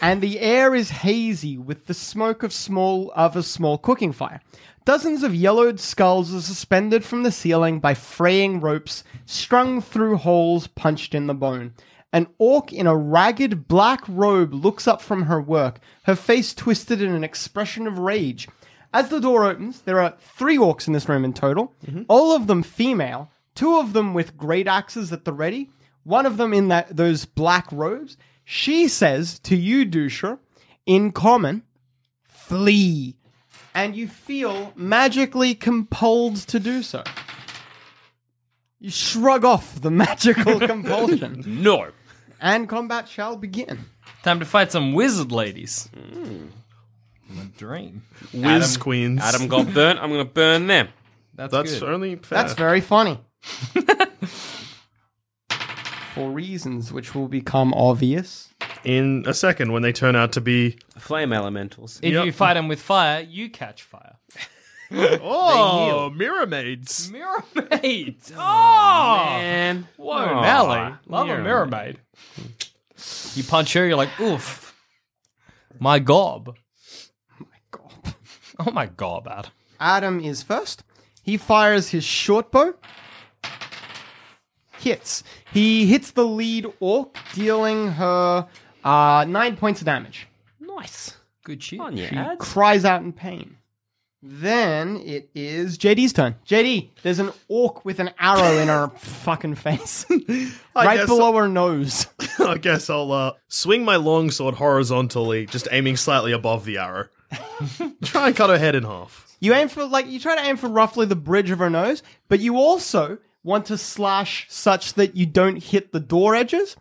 and 0.00 0.20
the 0.20 0.40
air 0.40 0.74
is 0.74 0.90
hazy 0.90 1.58
with 1.58 1.86
the 1.86 1.94
smoke 1.94 2.42
of 2.42 2.52
small 2.52 3.12
of 3.14 3.36
a 3.36 3.42
small 3.42 3.78
cooking 3.78 4.12
fire. 4.12 4.40
Dozens 4.84 5.22
of 5.22 5.34
yellowed 5.34 5.78
skulls 5.78 6.34
are 6.34 6.40
suspended 6.40 7.04
from 7.04 7.22
the 7.22 7.30
ceiling 7.30 7.80
by 7.80 7.94
fraying 7.94 8.60
ropes 8.60 9.04
strung 9.26 9.80
through 9.80 10.16
holes 10.16 10.66
punched 10.66 11.14
in 11.14 11.26
the 11.26 11.34
bone. 11.34 11.74
An 12.12 12.26
orc 12.38 12.72
in 12.72 12.86
a 12.86 12.96
ragged 12.96 13.68
black 13.68 14.02
robe 14.08 14.52
looks 14.52 14.88
up 14.88 15.00
from 15.00 15.24
her 15.24 15.40
work, 15.40 15.80
her 16.04 16.16
face 16.16 16.54
twisted 16.54 17.00
in 17.00 17.14
an 17.14 17.22
expression 17.22 17.86
of 17.86 17.98
rage. 17.98 18.48
As 18.92 19.10
the 19.10 19.20
door 19.20 19.44
opens, 19.44 19.82
there 19.82 20.00
are 20.00 20.16
three 20.18 20.56
orcs 20.56 20.88
in 20.88 20.92
this 20.92 21.08
room 21.08 21.24
in 21.24 21.32
total, 21.32 21.72
mm-hmm. 21.86 22.02
all 22.08 22.34
of 22.34 22.48
them 22.48 22.64
female, 22.64 23.30
two 23.54 23.76
of 23.76 23.92
them 23.92 24.14
with 24.14 24.36
great 24.36 24.66
axes 24.66 25.12
at 25.12 25.24
the 25.24 25.32
ready, 25.32 25.70
one 26.02 26.26
of 26.26 26.36
them 26.36 26.52
in 26.52 26.68
that 26.68 26.96
those 26.96 27.24
black 27.24 27.70
robes. 27.70 28.16
She 28.52 28.88
says 28.88 29.38
to 29.44 29.54
you, 29.54 29.84
Dusher, 29.84 30.40
in 30.84 31.12
common, 31.12 31.62
flee. 32.24 33.14
And 33.76 33.94
you 33.94 34.08
feel 34.08 34.72
magically 34.74 35.54
compelled 35.54 36.34
to 36.48 36.58
do 36.58 36.82
so. 36.82 37.04
You 38.80 38.90
shrug 38.90 39.44
off 39.44 39.80
the 39.80 39.90
magical 40.04 40.58
compulsion, 40.58 41.44
No. 41.62 41.90
and 42.40 42.68
combat 42.68 43.08
shall 43.08 43.36
begin. 43.36 43.84
Time 44.24 44.40
to 44.40 44.44
fight 44.46 44.72
some 44.72 44.94
wizard 44.94 45.30
ladies. 45.30 45.88
Hmm. 45.94 46.46
A 47.40 47.44
dream. 47.56 48.02
Whiz 48.34 48.76
queens. 48.76 49.20
Adam 49.22 49.46
got 49.46 49.72
burnt. 49.72 50.00
I'm 50.00 50.10
going 50.10 50.26
to 50.26 50.32
burn 50.32 50.66
them. 50.66 50.88
That's, 51.36 51.52
That's 51.52 51.78
good. 51.78 51.88
only 51.88 52.16
fair. 52.16 52.42
That's 52.42 52.54
very 52.54 52.80
funny. 52.80 53.20
For 56.20 56.30
reasons 56.30 56.92
which 56.92 57.14
will 57.14 57.28
become 57.28 57.72
obvious. 57.72 58.52
in 58.84 59.24
a 59.26 59.32
second 59.32 59.72
when 59.72 59.80
they 59.82 59.92
turn 59.92 60.14
out 60.16 60.32
to 60.32 60.40
be. 60.42 60.76
Flame 60.98 61.32
elementals. 61.32 61.98
If 62.02 62.12
Yep. 62.12 62.26
you 62.26 62.32
fight 62.32 62.54
them 62.54 62.68
with 62.68 62.80
fire, 62.80 63.20
you 63.22 63.48
catch 63.48 63.82
fire. 63.82 64.16
Oh, 64.92 66.10
mirror 66.10 66.46
maids. 66.48 67.10
Mirror 67.12 67.44
maid. 67.80 68.16
Oh, 68.32 68.36
oh, 68.36 69.24
Man. 69.38 69.86
whoa, 69.96 70.14
Aw, 70.18 70.42
Nelly. 70.42 70.94
Love 71.06 71.26
a 71.26 71.28
mirror 71.28 71.42
mirror 71.44 71.66
maid. 71.66 71.98
You 73.36 73.44
punch 73.44 73.72
her, 73.74 73.86
you're 73.86 73.96
like, 73.96 74.20
oof. 74.20 74.74
My 75.78 76.00
gob. 76.00 76.56
God. 77.70 78.14
Oh 78.58 78.72
my 78.72 78.86
gob, 78.86 79.28
Ad. 79.28 79.48
Adam 79.78 80.18
is 80.20 80.42
first. 80.42 80.82
He 81.22 81.36
fires 81.36 81.90
his 81.90 82.02
short 82.04 82.50
bow. 82.50 82.74
Hits. 84.80 85.22
He 85.52 85.86
hits 85.86 86.12
the 86.12 86.24
lead 86.26 86.66
orc, 86.80 87.16
dealing 87.34 87.88
her 87.92 88.46
uh, 88.84 89.24
nine 89.28 89.56
points 89.56 89.80
of 89.80 89.84
damage. 89.86 90.26
Nice. 90.58 91.16
Good 91.44 91.62
shit. 91.62 91.80
On 91.80 91.96
your 91.96 92.08
She 92.08 92.16
ads. 92.16 92.40
cries 92.40 92.84
out 92.84 93.02
in 93.02 93.12
pain. 93.12 93.56
Then 94.22 94.98
it 94.98 95.30
is 95.34 95.78
JD's 95.78 96.12
turn. 96.12 96.34
JD, 96.46 96.90
there's 97.02 97.18
an 97.20 97.30
orc 97.48 97.84
with 97.86 98.00
an 98.00 98.10
arrow 98.18 98.58
in 98.58 98.68
her 98.68 98.88
fucking 98.96 99.54
face. 99.54 100.04
I 100.10 100.84
right 100.84 100.96
guess- 100.98 101.06
below 101.06 101.34
her 101.36 101.48
nose. 101.48 102.06
I 102.38 102.58
guess 102.58 102.90
I'll 102.90 103.12
uh, 103.12 103.32
swing 103.48 103.84
my 103.84 103.96
longsword 103.96 104.54
horizontally, 104.54 105.46
just 105.46 105.68
aiming 105.72 105.96
slightly 105.96 106.32
above 106.32 106.64
the 106.66 106.78
arrow. 106.78 107.06
Try 108.02 108.28
and 108.28 108.36
cut 108.36 108.50
her 108.50 108.58
head 108.58 108.74
in 108.74 108.82
half. 108.84 109.26
You 109.40 109.54
aim 109.54 109.68
for 109.68 109.84
like 109.86 110.06
you 110.06 110.20
try 110.20 110.36
to 110.36 110.42
aim 110.42 110.56
for 110.58 110.68
roughly 110.68 111.06
the 111.06 111.16
bridge 111.16 111.50
of 111.50 111.58
her 111.60 111.70
nose, 111.70 112.02
but 112.28 112.40
you 112.40 112.56
also 112.56 113.16
want 113.42 113.66
to 113.66 113.78
slash 113.78 114.46
such 114.48 114.94
that 114.94 115.16
you 115.16 115.26
don't 115.26 115.62
hit 115.62 115.92
the 115.92 116.00
door 116.00 116.34
edges. 116.34 116.76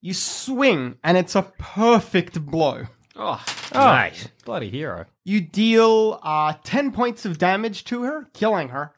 You 0.00 0.14
swing, 0.14 0.96
and 1.04 1.16
it's 1.16 1.36
a 1.36 1.42
perfect 1.58 2.44
blow. 2.44 2.86
Oh, 3.14 3.44
nice. 3.72 4.28
Bloody 4.44 4.68
hero. 4.70 5.04
You 5.24 5.40
deal 5.40 6.18
uh, 6.22 6.54
ten 6.64 6.90
points 6.92 7.24
of 7.24 7.38
damage 7.38 7.84
to 7.84 8.02
her, 8.02 8.26
killing 8.32 8.68
her. 8.70 8.92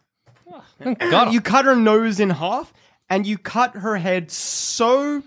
Got 0.82 1.32
You 1.32 1.40
cut 1.40 1.64
her 1.64 1.76
nose 1.76 2.20
in 2.20 2.30
half, 2.30 2.72
and 3.10 3.26
you 3.26 3.36
cut 3.38 3.74
her 3.76 3.96
head 3.96 4.30
so 4.30 5.22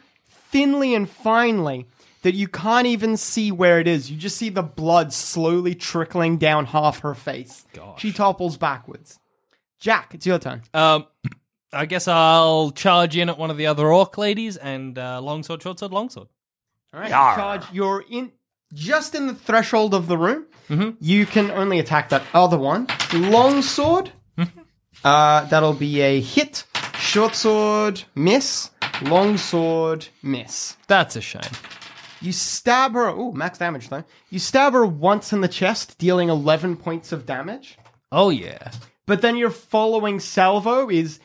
thinly 0.52 0.96
and 0.96 1.08
finely 1.10 1.86
that 2.24 2.34
you 2.34 2.48
can't 2.48 2.88
even 2.88 3.16
see 3.18 3.52
where 3.52 3.80
it 3.80 3.88
is. 3.88 4.10
You 4.10 4.18
just 4.18 4.38
see 4.38 4.50
the 4.50 4.64
blood 4.64 5.14
slowly 5.14 5.76
trickling 5.76 6.38
down 6.38 6.66
half 6.66 7.00
her 7.00 7.14
face. 7.14 7.66
She 7.98 8.12
topples 8.12 8.58
backwards. 8.58 9.20
Jack, 9.80 10.16
it's 10.16 10.26
your 10.26 10.40
turn. 10.40 10.64
Um, 10.74 11.06
I 11.74 11.86
guess 11.86 12.08
I'll 12.08 12.72
charge 12.72 13.18
in 13.18 13.30
at 13.30 13.38
one 13.38 13.52
of 13.52 13.58
the 13.58 13.68
other 13.68 13.92
orc 13.92 14.18
ladies 14.18 14.58
and 14.58 14.98
uh, 14.98 15.22
longsword, 15.22 15.62
short 15.62 15.80
sword, 15.80 15.92
longsword. 15.92 16.28
All 16.94 17.00
right, 17.02 17.10
charge. 17.10 17.64
You're 17.74 18.04
in 18.10 18.32
just 18.74 19.16
in 19.16 19.28
the 19.28 19.34
threshold 19.36 19.94
of 19.94 20.08
the 20.08 20.18
room. 20.18 20.46
You 21.00 21.26
can 21.26 21.52
only 21.52 21.80
attack 21.80 22.10
that 22.10 22.24
other 22.34 22.58
one. 22.58 22.88
Long 23.14 23.62
sword. 23.62 24.12
uh, 25.04 25.46
that'll 25.46 25.74
be 25.74 26.02
a 26.02 26.20
hit. 26.22 26.66
Short 27.00 27.36
sword, 27.36 28.04
miss. 28.16 28.72
Long 29.04 29.38
sword, 29.38 30.08
miss. 30.24 30.76
That's 30.88 31.16
a 31.16 31.22
shame. 31.22 31.42
You 32.22 32.32
stab 32.32 32.94
her. 32.94 33.08
Oh, 33.10 33.32
max 33.32 33.60
damage 33.60 33.90
though. 33.90 34.04
You 34.30 34.40
stab 34.40 34.74
her 34.74 34.86
once 34.86 35.32
in 35.34 35.42
the 35.42 35.48
chest, 35.48 35.98
dealing 36.00 36.30
11 36.30 36.78
points 36.78 37.12
of 37.12 37.26
damage. 37.26 37.78
Oh 38.12 38.30
yeah. 38.30 38.72
But 39.06 39.22
then 39.22 39.38
your 39.38 39.52
following 39.52 40.20
salvo 40.20 40.90
is 40.90 41.20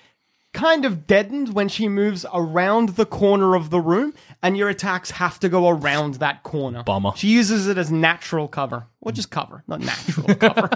kind 0.53 0.85
of 0.85 1.07
deadened 1.07 1.55
when 1.55 1.69
she 1.69 1.89
moves 1.89 2.27
around 2.33 2.91
the 2.91 3.07
corner 3.07 3.55
of 3.55 3.71
the 3.71 3.81
room, 3.81 4.15
and 4.43 4.57
your 4.57 4.69
attacks 4.69 5.11
have 5.13 5.41
to 5.41 5.49
go 5.49 5.69
around 5.69 6.15
that 6.15 6.43
corner. 6.43 6.83
Bummer. 6.83 7.13
She 7.17 7.29
uses 7.29 7.67
it 7.67 7.79
as 7.79 7.91
natural 7.91 8.49
cover. 8.49 8.87
Or 9.01 9.13
just 9.13 9.31
cover, 9.31 9.65
not 9.67 9.81
natural 9.81 10.35
cover. 10.37 10.71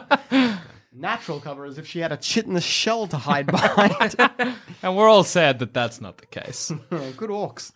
natural 0.92 1.40
cover 1.40 1.66
is 1.66 1.78
if 1.78 1.86
she 1.86 2.00
had 2.00 2.10
a 2.12 2.16
chit 2.16 2.46
in 2.46 2.54
the 2.54 2.60
shell 2.60 3.06
to 3.08 3.16
hide 3.16 3.46
behind. 3.46 4.16
And 4.82 4.96
we're 4.96 5.08
all 5.08 5.24
sad 5.24 5.58
that 5.60 5.72
that's 5.72 6.00
not 6.00 6.18
the 6.18 6.26
case. 6.26 6.70
Good 6.90 7.30
orcs. 7.30 7.72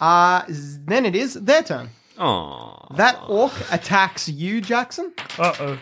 Uh, 0.00 0.42
then 0.48 1.04
it 1.06 1.14
is 1.14 1.34
their 1.34 1.62
turn. 1.62 1.90
Aw. 2.18 2.94
That 2.96 3.20
orc 3.28 3.52
attacks 3.70 4.28
you, 4.28 4.60
Jackson. 4.60 5.12
Uh 5.38 5.54
oh. 5.60 5.78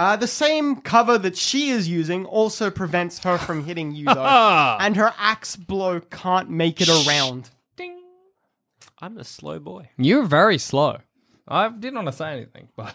Uh, 0.00 0.16
the 0.16 0.26
same 0.26 0.76
cover 0.76 1.18
that 1.18 1.36
she 1.36 1.68
is 1.68 1.86
using 1.86 2.24
also 2.24 2.70
prevents 2.70 3.18
her 3.18 3.36
from 3.36 3.64
hitting 3.66 3.92
you, 3.92 4.06
though. 4.06 4.76
and 4.80 4.96
her 4.96 5.12
axe 5.18 5.56
blow 5.56 6.00
can't 6.00 6.48
make 6.48 6.80
it 6.80 6.88
around. 6.88 7.50
Ding. 7.76 8.00
I'm 8.98 9.18
a 9.18 9.24
slow 9.24 9.58
boy. 9.58 9.90
You're 9.98 10.24
very 10.24 10.56
slow. 10.56 11.00
I 11.46 11.68
didn't 11.68 11.96
want 11.96 12.06
to 12.06 12.12
say 12.14 12.32
anything, 12.32 12.68
but 12.76 12.94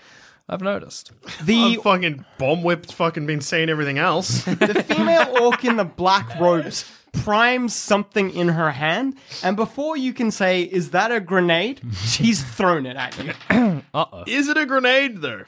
I've 0.48 0.62
noticed. 0.62 1.12
The, 1.42 1.76
fucking 1.82 2.24
bomb 2.38 2.62
whipped, 2.62 2.90
fucking 2.90 3.26
been 3.26 3.42
saying 3.42 3.68
everything 3.68 3.98
else. 3.98 4.42
the 4.44 4.82
female 4.82 5.36
orc 5.42 5.62
in 5.62 5.76
the 5.76 5.84
black 5.84 6.40
robes 6.40 6.90
primes 7.12 7.74
something 7.74 8.30
in 8.30 8.48
her 8.48 8.70
hand, 8.70 9.18
and 9.42 9.56
before 9.56 9.98
you 9.98 10.14
can 10.14 10.30
say, 10.30 10.62
Is 10.62 10.92
that 10.92 11.12
a 11.12 11.20
grenade? 11.20 11.82
she's 12.06 12.42
thrown 12.42 12.86
it 12.86 12.96
at 12.96 13.22
you. 13.22 13.34
Uh 13.92 14.06
oh. 14.10 14.24
Is 14.26 14.48
it 14.48 14.56
a 14.56 14.64
grenade 14.64 15.20
though? 15.20 15.44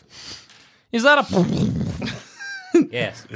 Is 0.92 1.02
that 1.02 1.18
a? 1.18 2.14
Yes. 2.92 3.26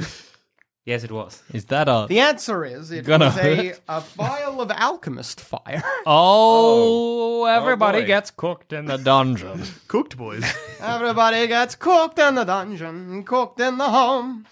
yes, 0.85 1.03
it 1.03 1.11
was. 1.11 1.41
Is 1.53 1.65
that 1.65 1.89
a? 1.89 2.05
The 2.07 2.19
answer 2.19 2.63
is 2.63 2.91
it 2.91 3.05
Gonna 3.05 3.25
was 3.25 3.37
a, 3.37 3.55
hurt? 3.55 3.81
a 3.89 3.99
vial 4.01 4.61
of 4.61 4.71
alchemist 4.71 5.41
fire. 5.41 5.83
Oh, 6.05 7.45
everybody 7.45 8.01
boy. 8.01 8.07
gets 8.07 8.31
cooked 8.31 8.71
in 8.73 8.85
the 8.85 8.97
dungeon. 8.97 9.63
Cooked 9.87 10.15
boys. 10.17 10.45
Everybody 10.79 11.47
gets 11.47 11.75
cooked 11.75 12.19
in 12.19 12.35
the 12.35 12.43
dungeon, 12.45 13.23
cooked 13.23 13.59
in 13.59 13.77
the 13.77 13.89
home. 13.89 14.45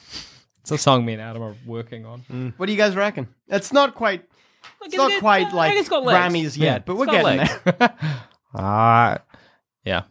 It's 0.62 0.72
a 0.72 0.78
song 0.78 1.06
me 1.06 1.14
and 1.14 1.22
Adam 1.22 1.42
are 1.44 1.56
working 1.66 2.06
on. 2.06 2.54
What 2.58 2.66
do 2.66 2.72
you 2.72 2.78
guys 2.78 2.96
reckon? 2.96 3.28
It's 3.48 3.72
not 3.72 3.96
quite. 3.96 4.26
It's 4.84 4.96
not 4.96 5.20
quite 5.20 5.54
like 5.54 5.76
it's 5.78 5.90
got 5.90 6.04
legs. 6.04 6.18
Grammys 6.34 6.58
yet, 6.58 6.86
but 6.86 6.98
we're 6.98 7.06
getting 7.06 7.38
legs. 7.38 7.60
there. 7.66 7.96
Ah, 8.54 9.20
yeah. 9.86 10.04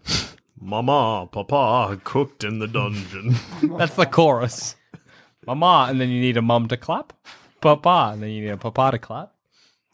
Mama, 0.60 1.26
Papa, 1.32 1.98
cooked 2.04 2.44
in 2.44 2.58
the 2.58 2.68
dungeon. 2.68 3.34
That's 3.78 3.96
the 3.96 4.04
chorus. 4.06 4.76
Mama, 5.46 5.86
and 5.88 6.00
then 6.00 6.10
you 6.10 6.20
need 6.20 6.36
a 6.36 6.42
mum 6.42 6.68
to 6.68 6.76
clap. 6.76 7.14
Papa, 7.62 8.10
and 8.12 8.22
then 8.22 8.30
you 8.30 8.42
need 8.42 8.50
a 8.50 8.56
papa 8.56 8.90
to 8.92 8.98
clap. 8.98 9.32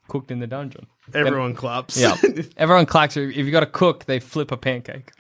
Cooked 0.09 0.31
in 0.31 0.41
the 0.41 0.47
dungeon. 0.47 0.87
Everyone 1.15 1.55
claps. 1.55 1.97
Yeah. 1.97 2.17
Everyone 2.57 2.87
clacks. 2.87 3.17
If 3.17 3.37
you've 3.37 3.53
got 3.53 3.61
to 3.61 3.67
cook, 3.67 4.05
they 4.05 4.21
flip 4.21 4.51
a 4.51 4.57
pancake. 4.57 5.13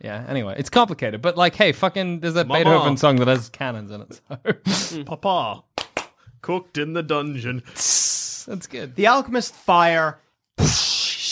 Yeah. 0.00 0.24
Anyway, 0.28 0.54
it's 0.58 0.70
complicated, 0.70 1.22
but 1.22 1.36
like, 1.36 1.54
hey, 1.54 1.72
fucking, 1.72 2.20
there's 2.20 2.36
a 2.36 2.44
Mama. 2.44 2.64
Beethoven 2.64 2.96
song 2.96 3.16
that 3.16 3.28
has 3.28 3.48
cannons 3.48 3.90
in 3.90 4.02
it. 4.02 4.68
So 4.68 5.04
Papa, 5.06 5.64
cooked 6.40 6.78
in 6.78 6.92
the 6.92 7.02
dungeon. 7.02 7.62
that's 7.64 8.66
good. 8.68 8.94
The 8.96 9.06
alchemist 9.06 9.54
fire 9.54 10.18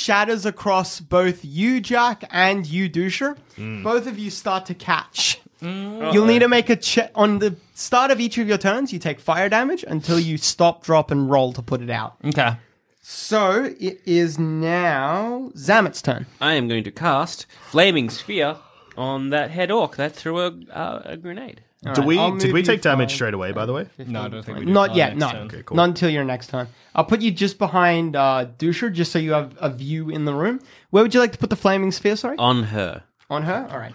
shatters 0.02 0.44
across 0.44 1.00
both 1.00 1.44
you, 1.44 1.80
Jack, 1.80 2.24
and 2.30 2.66
you, 2.66 2.88
Dusher. 2.88 3.36
Both 3.56 4.06
of 4.06 4.18
you 4.18 4.30
start 4.30 4.66
to 4.66 4.74
catch. 4.74 5.40
You'll 5.60 6.26
need 6.26 6.40
to 6.40 6.48
make 6.48 6.68
a 6.68 6.76
check 6.76 7.12
on 7.14 7.38
the 7.38 7.54
start 7.74 8.10
of 8.10 8.18
each 8.20 8.36
of 8.38 8.48
your 8.48 8.58
turns. 8.58 8.92
You 8.92 8.98
take 8.98 9.20
fire 9.20 9.48
damage 9.48 9.84
until 9.86 10.18
you 10.18 10.36
stop, 10.36 10.82
drop, 10.82 11.10
and 11.12 11.30
roll 11.30 11.52
to 11.52 11.62
put 11.62 11.80
it 11.80 11.90
out. 11.90 12.16
Okay. 12.24 12.56
So 13.00 13.74
it 13.78 14.00
is 14.04 14.38
now 14.38 15.50
Zamet's 15.54 16.02
turn. 16.02 16.26
I 16.40 16.54
am 16.54 16.66
going 16.68 16.84
to 16.84 16.90
cast 16.90 17.46
Flaming 17.70 18.10
Sphere 18.10 18.56
on 18.96 19.30
that 19.30 19.50
head 19.50 19.70
orc 19.70 19.96
that 19.96 20.14
threw 20.14 20.40
a, 20.40 20.52
uh, 20.72 21.02
a 21.04 21.16
grenade. 21.16 21.62
Did 21.94 22.04
we 22.04 22.16
I'll 22.18 22.30
did 22.36 22.44
move 22.48 22.52
we 22.54 22.60
you 22.60 22.66
take 22.66 22.80
damage 22.80 23.10
five, 23.10 23.14
straight 23.16 23.34
away? 23.34 23.50
By 23.52 23.66
the 23.66 23.72
way, 23.72 23.88
No, 23.98 24.22
I 24.22 24.28
don't 24.28 24.44
think 24.44 24.58
we 24.58 24.64
do. 24.66 24.70
Not 24.72 24.90
Oh, 24.90 24.94
yet, 24.94 25.16
next 25.16 25.34
no. 25.34 25.40
Okay, 25.40 25.62
cool. 25.64 25.76
Not 25.76 25.88
until 25.88 26.10
your 26.10 26.22
next 26.24 26.48
turn. 26.50 26.68
I'll 26.94 27.04
put 27.04 27.20
you 27.20 27.30
just 27.32 27.58
behind 27.58 28.14
uh, 28.14 28.46
Dusher, 28.58 28.88
just 28.88 29.10
so 29.10 29.18
you 29.18 29.32
have 29.32 29.56
a 29.60 29.68
view 29.68 30.08
in 30.08 30.24
the 30.24 30.32
room. 30.34 30.60
Where 30.90 31.02
would 31.02 31.12
you 31.12 31.18
like 31.18 31.32
to 31.32 31.38
put 31.38 31.50
the 31.50 31.56
flaming 31.56 31.90
sphere? 31.90 32.14
Sorry, 32.14 32.36
On 32.38 32.62
her. 32.64 33.02
on 33.28 33.42
her. 33.42 33.66
All 33.70 33.78
right. 33.78 33.94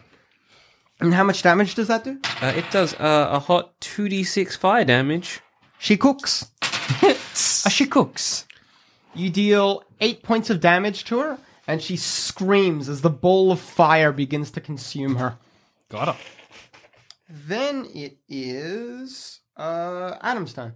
And 0.99 1.13
how 1.13 1.23
much 1.23 1.43
damage 1.43 1.75
does 1.75 1.87
that 1.87 2.03
do? 2.03 2.19
Uh, 2.41 2.47
it 2.55 2.65
does 2.71 2.93
uh, 2.95 3.27
a 3.31 3.39
hot 3.39 3.79
2d6 3.81 4.57
fire 4.57 4.83
damage. 4.83 5.39
She 5.79 5.95
cooks. 5.95 6.49
Ah, 6.63 7.15
she 7.69 7.85
cooks. 7.85 8.45
You 9.13 9.29
deal 9.29 9.83
eight 10.01 10.23
points 10.23 10.49
of 10.49 10.59
damage 10.59 11.05
to 11.05 11.19
her, 11.19 11.37
and 11.67 11.81
she 11.81 11.95
screams 11.97 12.89
as 12.89 13.01
the 13.01 13.09
ball 13.11 13.51
of 13.51 13.59
fire 13.59 14.11
begins 14.11 14.51
to 14.51 14.61
consume 14.61 15.15
her. 15.15 15.37
Got 15.89 16.09
her. 16.09 16.17
Then 17.29 17.87
it 17.93 18.17
is 18.27 19.39
uh, 19.57 20.15
Adam's 20.21 20.53
turn. 20.53 20.73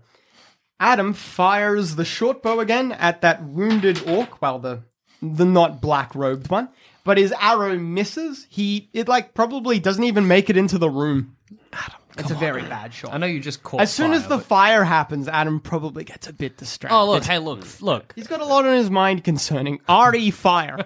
Adam 0.80 1.14
fires 1.14 1.96
the 1.96 2.06
short 2.06 2.42
bow 2.42 2.60
again 2.60 2.92
at 2.92 3.22
that 3.22 3.44
wounded 3.44 4.02
orc, 4.08 4.42
well, 4.42 4.60
the 4.60 4.84
the 5.22 5.46
not 5.46 5.80
black 5.82 6.16
robed 6.16 6.50
one, 6.50 6.70
but 7.04 7.18
his 7.20 7.32
arrow 7.40 7.78
misses. 7.78 8.48
He 8.50 8.90
it 8.92 9.08
like 9.08 9.34
probably 9.36 9.80
doesn't 9.80 10.04
even 10.04 10.28
make 10.28 10.50
it 10.50 10.58
into 10.58 10.80
the 10.80 10.90
room. 10.90 11.38
Adam, 11.72 12.00
it's 12.18 12.32
a 12.32 12.36
very 12.36 12.64
bad 12.64 12.94
shot. 12.94 13.14
I 13.14 13.18
know 13.18 13.28
you 13.28 13.40
just 13.40 13.62
caught 13.62 13.82
As 13.82 13.94
soon 13.94 14.12
as 14.14 14.24
the 14.28 14.38
but- 14.38 14.46
fire 14.46 14.84
happens, 14.84 15.28
Adam 15.28 15.60
probably 15.60 16.04
gets 16.04 16.28
a 16.28 16.34
bit 16.34 16.58
distracted. 16.58 16.96
Oh, 16.98 17.06
look, 17.12 17.24
hey, 17.24 17.38
look, 17.38 17.64
look. 17.82 18.14
He's 18.16 18.28
got 18.28 18.42
a 18.42 18.46
lot 18.46 18.66
on 18.66 18.76
his 18.76 18.90
mind 18.90 19.24
concerning 19.24 19.80
RE 19.88 20.32
fire. 20.32 20.80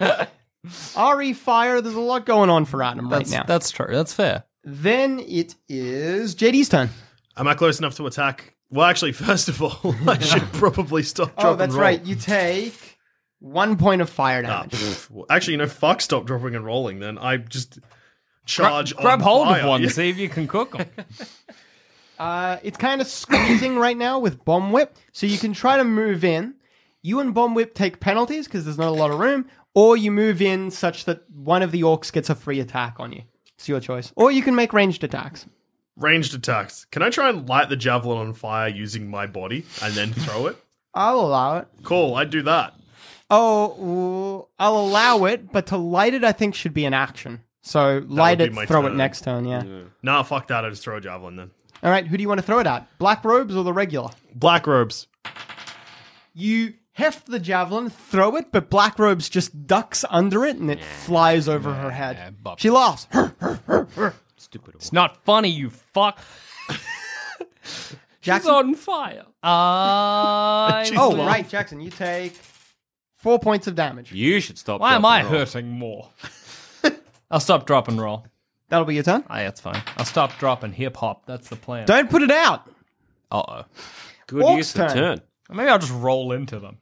RE 0.96 1.32
fire, 1.32 1.80
there's 1.80 1.94
a 1.94 2.00
lot 2.00 2.24
going 2.24 2.48
on 2.50 2.64
for 2.64 2.82
Adam 2.82 3.10
right 3.10 3.28
now. 3.28 3.42
that's 3.42 3.70
true. 3.70 3.88
That's 3.90 4.14
fair. 4.14 4.44
Then 4.64 5.20
it 5.20 5.54
is 5.68 6.34
JD's 6.34 6.68
turn. 6.68 6.88
am 7.36 7.46
I 7.48 7.54
close 7.54 7.78
enough 7.78 7.96
to 7.96 8.06
attack? 8.06 8.54
Well, 8.70 8.86
actually, 8.86 9.12
first 9.28 9.48
of 9.48 9.62
all, 9.62 9.94
I 10.08 10.18
should 10.18 10.42
probably 10.52 11.02
stop. 11.02 11.34
Drop, 11.36 11.44
Oh, 11.46 11.50
and 11.52 11.60
that's 11.60 11.72
roll. 11.74 11.82
right. 11.82 12.04
You 12.04 12.14
take 12.16 12.98
one 13.40 13.76
point 13.76 14.00
of 14.02 14.08
fire 14.08 14.42
Ah, 14.46 14.62
damage. 14.62 14.72
pff. 14.72 15.26
actually, 15.30 15.52
you 15.52 15.58
know, 15.58 15.66
fuck. 15.68 16.00
Stop 16.00 16.24
dropping 16.24 16.54
and 16.54 16.64
rolling. 16.64 16.98
Then 17.00 17.18
I 17.18 17.36
just 17.36 17.78
charge. 18.46 18.96
grab 18.96 19.20
on 19.20 19.24
hold 19.24 19.46
fire. 19.48 19.60
of 19.62 19.68
one, 19.68 19.82
Yeah. 19.82 19.88
see 19.90 20.08
if 20.08 20.16
you 20.16 20.28
can 20.28 20.46
cook 20.48 20.76
them. 20.76 20.88
Uh, 22.18 22.58
it's 22.62 22.78
kind 22.78 23.00
of 23.00 23.06
squeezing 23.06 23.76
right 23.76 23.96
now 23.96 24.18
with 24.20 24.44
Bomb 24.44 24.70
Whip, 24.72 24.96
so 25.12 25.26
you 25.26 25.36
can 25.38 25.52
try 25.52 25.76
to 25.76 25.84
move 25.84 26.24
in. 26.24 26.54
You 27.02 27.20
and 27.20 27.34
Bomb 27.34 27.54
Whip 27.54 27.74
take 27.74 28.00
penalties 28.00 28.46
because 28.46 28.64
there's 28.64 28.78
not 28.78 28.88
a 28.88 28.92
lot 28.92 29.10
of 29.10 29.18
room, 29.18 29.46
or 29.74 29.96
you 29.96 30.10
move 30.12 30.40
in 30.40 30.70
such 30.70 31.04
that 31.06 31.28
one 31.30 31.62
of 31.62 31.70
the 31.72 31.82
orcs 31.82 32.12
gets 32.12 32.30
a 32.30 32.34
free 32.34 32.60
attack 32.60 32.96
on 32.98 33.12
you. 33.12 33.22
It's 33.56 33.68
your 33.68 33.80
choice. 33.80 34.12
Or 34.16 34.30
you 34.30 34.42
can 34.42 34.54
make 34.54 34.72
ranged 34.72 35.04
attacks. 35.04 35.46
Ranged 35.96 36.34
attacks. 36.34 36.86
Can 36.86 37.02
I 37.02 37.10
try 37.10 37.28
and 37.28 37.48
light 37.48 37.68
the 37.68 37.76
javelin 37.76 38.18
on 38.18 38.32
fire 38.32 38.68
using 38.68 39.08
my 39.08 39.26
body 39.26 39.64
and 39.82 39.94
then 39.94 40.12
throw 40.12 40.46
it? 40.46 40.56
I'll 40.92 41.20
allow 41.20 41.58
it. 41.58 41.68
Cool. 41.82 42.14
I'd 42.14 42.30
do 42.30 42.42
that. 42.42 42.74
Oh, 43.30 44.48
I'll 44.58 44.76
allow 44.76 45.24
it, 45.24 45.50
but 45.50 45.66
to 45.68 45.76
light 45.76 46.14
it, 46.14 46.24
I 46.24 46.32
think 46.32 46.54
should 46.54 46.74
be 46.74 46.84
an 46.84 46.94
action. 46.94 47.42
So 47.62 48.04
light 48.06 48.40
it, 48.40 48.52
my 48.52 48.66
throw 48.66 48.86
it 48.86 48.94
next 48.94 49.24
turn. 49.24 49.46
Yeah. 49.46 49.62
Nah, 50.02 50.22
fuck 50.22 50.48
that. 50.48 50.64
I 50.64 50.70
just 50.70 50.82
throw 50.82 50.98
a 50.98 51.00
javelin 51.00 51.36
then. 51.36 51.50
All 51.82 51.90
right. 51.90 52.06
Who 52.06 52.16
do 52.16 52.22
you 52.22 52.28
want 52.28 52.38
to 52.38 52.46
throw 52.46 52.58
it 52.58 52.66
at? 52.66 52.86
Black 52.98 53.24
robes 53.24 53.56
or 53.56 53.64
the 53.64 53.72
regular? 53.72 54.10
Black 54.34 54.66
robes. 54.66 55.06
You 56.34 56.74
heft 56.94 57.26
the 57.26 57.38
javelin, 57.38 57.90
throw 57.90 58.36
it, 58.36 58.46
but 58.50 58.70
Black 58.70 58.98
Robes 58.98 59.28
just 59.28 59.66
ducks 59.66 60.04
under 60.08 60.44
it 60.44 60.56
and 60.56 60.70
it 60.70 60.82
flies 60.82 61.48
over 61.48 61.72
her 61.72 61.90
head. 61.90 62.42
bop. 62.42 62.58
She 62.58 62.70
laughs. 62.70 63.06
Stupid. 64.36 64.74
It's 64.76 64.92
not 64.92 65.22
funny, 65.24 65.48
you 65.50 65.70
fuck. 65.70 66.18
Jackson. 68.20 68.50
on 68.50 68.74
fire. 68.74 69.24
I. 69.42 70.90
oh, 70.96 71.16
right, 71.16 71.46
Jackson. 71.48 71.80
You 71.80 71.90
take 71.90 72.32
four 73.16 73.38
points 73.38 73.66
of 73.66 73.74
damage. 73.74 74.12
You 74.12 74.40
should 74.40 74.58
stop. 74.58 74.80
Why 74.80 74.94
am 74.94 75.04
I 75.04 75.20
and 75.20 75.28
roll. 75.30 75.38
hurting 75.40 75.68
more? 75.68 76.08
I'll 77.30 77.40
stop, 77.40 77.66
drop, 77.66 77.88
and 77.88 78.00
roll. 78.00 78.26
That'll 78.68 78.86
be 78.86 78.94
your 78.94 79.02
turn. 79.04 79.24
Ah, 79.28 79.36
that's 79.36 79.60
fine. 79.60 79.82
I'll 79.98 80.04
stop, 80.04 80.38
drop, 80.38 80.62
and 80.62 80.74
hip 80.74 80.96
hop. 80.96 81.26
That's 81.26 81.48
the 81.48 81.56
plan. 81.56 81.86
Don't 81.86 82.08
put 82.08 82.22
it 82.22 82.30
out. 82.30 82.66
Uh 83.30 83.42
oh. 83.48 83.64
Good 84.26 84.42
Orc's 84.42 84.56
use 84.56 84.74
of 84.76 84.88
turn. 84.88 84.96
turn. 84.96 85.20
Maybe 85.50 85.68
I'll 85.68 85.78
just 85.78 85.92
roll 85.92 86.32
into 86.32 86.58
them. 86.58 86.78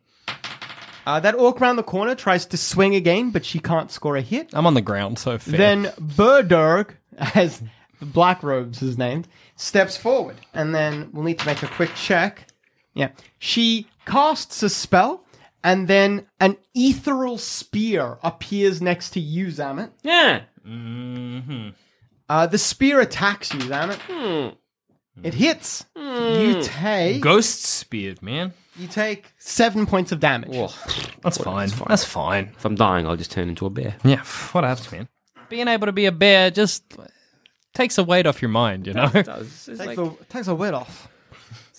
Uh, 1.07 1.21
that 1.21 1.35
orc 1.35 1.61
round 1.61 1.79
the 1.79 1.83
corner 1.83 2.15
tries 2.15 2.47
to 2.47 2.57
swing 2.57 2.95
again, 2.95 3.31
but 3.31 3.45
she 3.45 3.59
can't 3.59 3.91
score 3.91 4.17
a 4.17 4.21
hit. 4.23 4.51
I'm 4.53 4.67
on 4.67 4.75
the 4.75 4.81
ground, 4.81 5.19
so 5.19 5.39
fair. 5.39 5.57
Then 5.59 5.85
Burdurg, 6.01 6.91
as 7.35 7.63
the 8.01 8.07
Black 8.07 8.43
Robes 8.43 8.83
is 8.83 8.97
named, 8.99 9.29
steps 9.57 9.97
forward. 9.97 10.37
And 10.55 10.75
then 10.75 11.11
we'll 11.13 11.25
need 11.25 11.39
to 11.41 11.47
make 11.47 11.63
a 11.63 11.69
quick 11.69 11.95
check. 11.95 12.47
Yeah. 12.95 13.11
She 13.39 13.89
casts 14.07 14.63
a 14.63 14.69
spell, 14.69 15.25
and 15.65 15.89
then 15.89 16.27
an 16.41 16.57
ethereal 16.75 17.39
spear 17.39 18.19
appears 18.23 18.81
next 18.83 19.11
to 19.11 19.21
you, 19.21 19.47
Zamet. 19.49 19.91
Yeah. 20.03 20.43
Uh, 22.29 22.47
the 22.47 22.59
spear 22.59 23.01
attacks 23.01 23.53
you, 23.53 23.61
Zamet. 23.61 24.57
It 25.23 25.35
hits. 25.35 25.85
You 25.97 26.63
take 26.63 27.21
Ghost 27.21 27.63
speared, 27.65 28.23
man. 28.23 28.55
You 28.77 28.87
take 28.89 29.33
seven 29.39 29.87
points 29.87 30.13
of 30.13 30.21
damage. 30.21 30.57
That's 31.23 31.39
fine. 31.39 31.69
That's 31.89 32.05
fine. 32.05 32.53
If 32.57 32.65
I'm 32.65 32.75
dying, 32.75 33.07
I'll 33.07 33.17
just 33.17 33.31
turn 33.31 33.49
into 33.49 33.67
a 33.67 33.71
bear. 33.71 33.97
Yeah, 34.05 34.23
what 34.53 34.65
else, 34.65 34.91
man? 34.93 35.09
Being 35.49 35.69
able 35.69 35.87
to 35.87 35.93
be 35.93 36.07
a 36.07 36.13
bear 36.13 36.51
just 36.51 36.83
takes 37.75 37.99
a 37.99 38.05
weight 38.05 38.27
off 38.27 38.41
your 38.43 38.49
mind, 38.51 38.87
you 38.87 38.95
know? 38.95 39.11
It's 39.15 39.67
Takes, 39.67 39.79
like- 39.79 39.97
the, 39.97 40.11
takes 40.29 40.49
a 40.49 40.55
weight 40.55 40.75
off. 40.75 41.09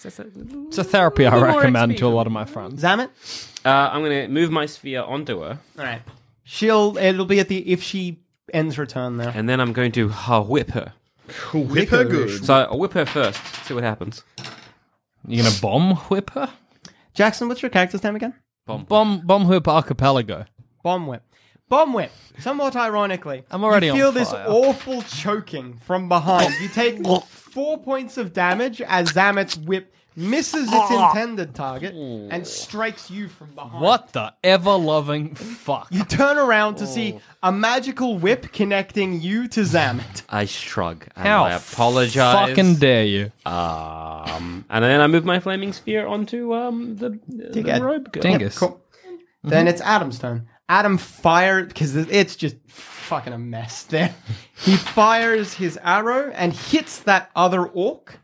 it's 0.03 0.19
a- 0.19 0.27
It's 0.67 0.77
a 0.77 0.83
therapy 0.83 1.25
I 1.25 1.31
more 1.31 1.45
recommend 1.45 1.97
to 1.97 2.05
a 2.05 2.09
lot 2.09 2.27
of 2.27 2.33
my 2.33 2.45
friends. 2.45 2.83
Zamet. 2.83 3.09
Uh, 3.65 3.69
I'm 3.91 4.01
going 4.01 4.23
to 4.23 4.27
move 4.27 4.51
my 4.51 4.65
sphere 4.65 5.01
onto 5.01 5.39
her, 5.41 5.59
All 5.79 5.85
right. 5.85 6.01
She'll. 6.43 6.97
It'll 6.97 7.25
be 7.25 7.39
at 7.39 7.47
the 7.47 7.59
if 7.71 7.81
she 7.81 8.19
ends 8.53 8.75
her 8.75 8.85
turn 8.85 9.15
there. 9.17 9.31
and 9.33 9.47
then 9.47 9.59
I'm 9.61 9.71
going 9.71 9.93
to 9.93 10.11
uh, 10.11 10.41
whip 10.43 10.71
her. 10.71 10.91
Whip 11.53 11.87
her 11.89 12.03
good. 12.03 12.43
So 12.45 12.53
I'll 12.53 12.77
whip 12.77 12.91
her 12.93 13.05
first. 13.05 13.41
See 13.65 13.73
what 13.73 13.83
happens. 13.83 14.23
You're 15.25 15.43
gonna 15.45 15.55
bomb 15.61 15.95
whip 16.09 16.31
her? 16.31 16.51
Jackson, 17.13 17.47
what's 17.47 17.61
your 17.61 17.69
character's 17.69 18.03
name 18.03 18.15
again? 18.15 18.33
Bomb. 18.65 18.85
Bomb 18.85 19.21
bomb 19.25 19.47
whip 19.47 19.67
archipelago. 19.67 20.45
Bomb 20.83 21.07
whip. 21.07 21.23
Bomb 21.69 21.93
whip. 21.93 22.11
Somewhat 22.39 22.75
ironically, 22.75 23.43
I'm 23.51 23.63
already 23.63 23.87
you 23.87 23.91
on 23.93 23.97
feel 23.97 24.11
this 24.11 24.31
fire. 24.31 24.45
awful 24.47 25.01
choking 25.03 25.77
from 25.77 26.09
behind. 26.09 26.53
You 26.61 26.67
take 26.69 27.05
four 27.27 27.77
points 27.77 28.17
of 28.17 28.33
damage 28.33 28.81
as 28.81 29.11
Zamet's 29.11 29.57
whip 29.57 29.93
misses 30.15 30.69
its 30.71 30.91
intended 30.91 31.55
target, 31.55 31.93
and 31.93 32.45
strikes 32.45 33.09
you 33.09 33.27
from 33.27 33.51
behind. 33.55 33.81
What 33.81 34.13
the 34.13 34.33
ever 34.43 34.75
loving 34.75 35.35
fuck? 35.35 35.87
You 35.91 36.03
turn 36.05 36.37
around 36.37 36.75
to 36.75 36.87
see 36.87 37.19
a 37.41 37.51
magical 37.51 38.17
whip 38.17 38.51
connecting 38.51 39.21
you 39.21 39.47
to 39.49 39.61
Zamet. 39.61 40.23
I 40.29 40.45
shrug 40.45 41.07
and 41.15 41.27
How 41.27 41.45
I 41.45 41.53
apologize. 41.53 42.49
fucking 42.49 42.75
dare 42.75 43.05
you? 43.05 43.31
Um, 43.45 44.65
and 44.69 44.83
then 44.83 45.01
I 45.01 45.07
move 45.07 45.25
my 45.25 45.39
flaming 45.39 45.73
sphere 45.73 46.05
onto 46.07 46.53
um 46.53 46.95
the, 46.97 47.19
the 47.27 47.49
Dig 47.49 47.67
robe. 47.81 48.11
girl. 48.11 48.21
Dingus. 48.23 48.57
Cool. 48.57 48.79
Then 49.43 49.67
it's 49.67 49.81
Adam's 49.81 50.19
turn. 50.19 50.47
Adam 50.69 50.97
fires 50.97 51.67
because 51.67 51.95
it's 51.95 52.35
just 52.37 52.55
fucking 52.67 53.33
a 53.33 53.37
mess 53.37 53.83
there. 53.83 54.13
He 54.55 54.77
fires 54.77 55.53
his 55.53 55.77
arrow 55.83 56.31
and 56.31 56.53
hits 56.53 56.99
that 56.99 57.31
other 57.35 57.65
orc, 57.65 58.17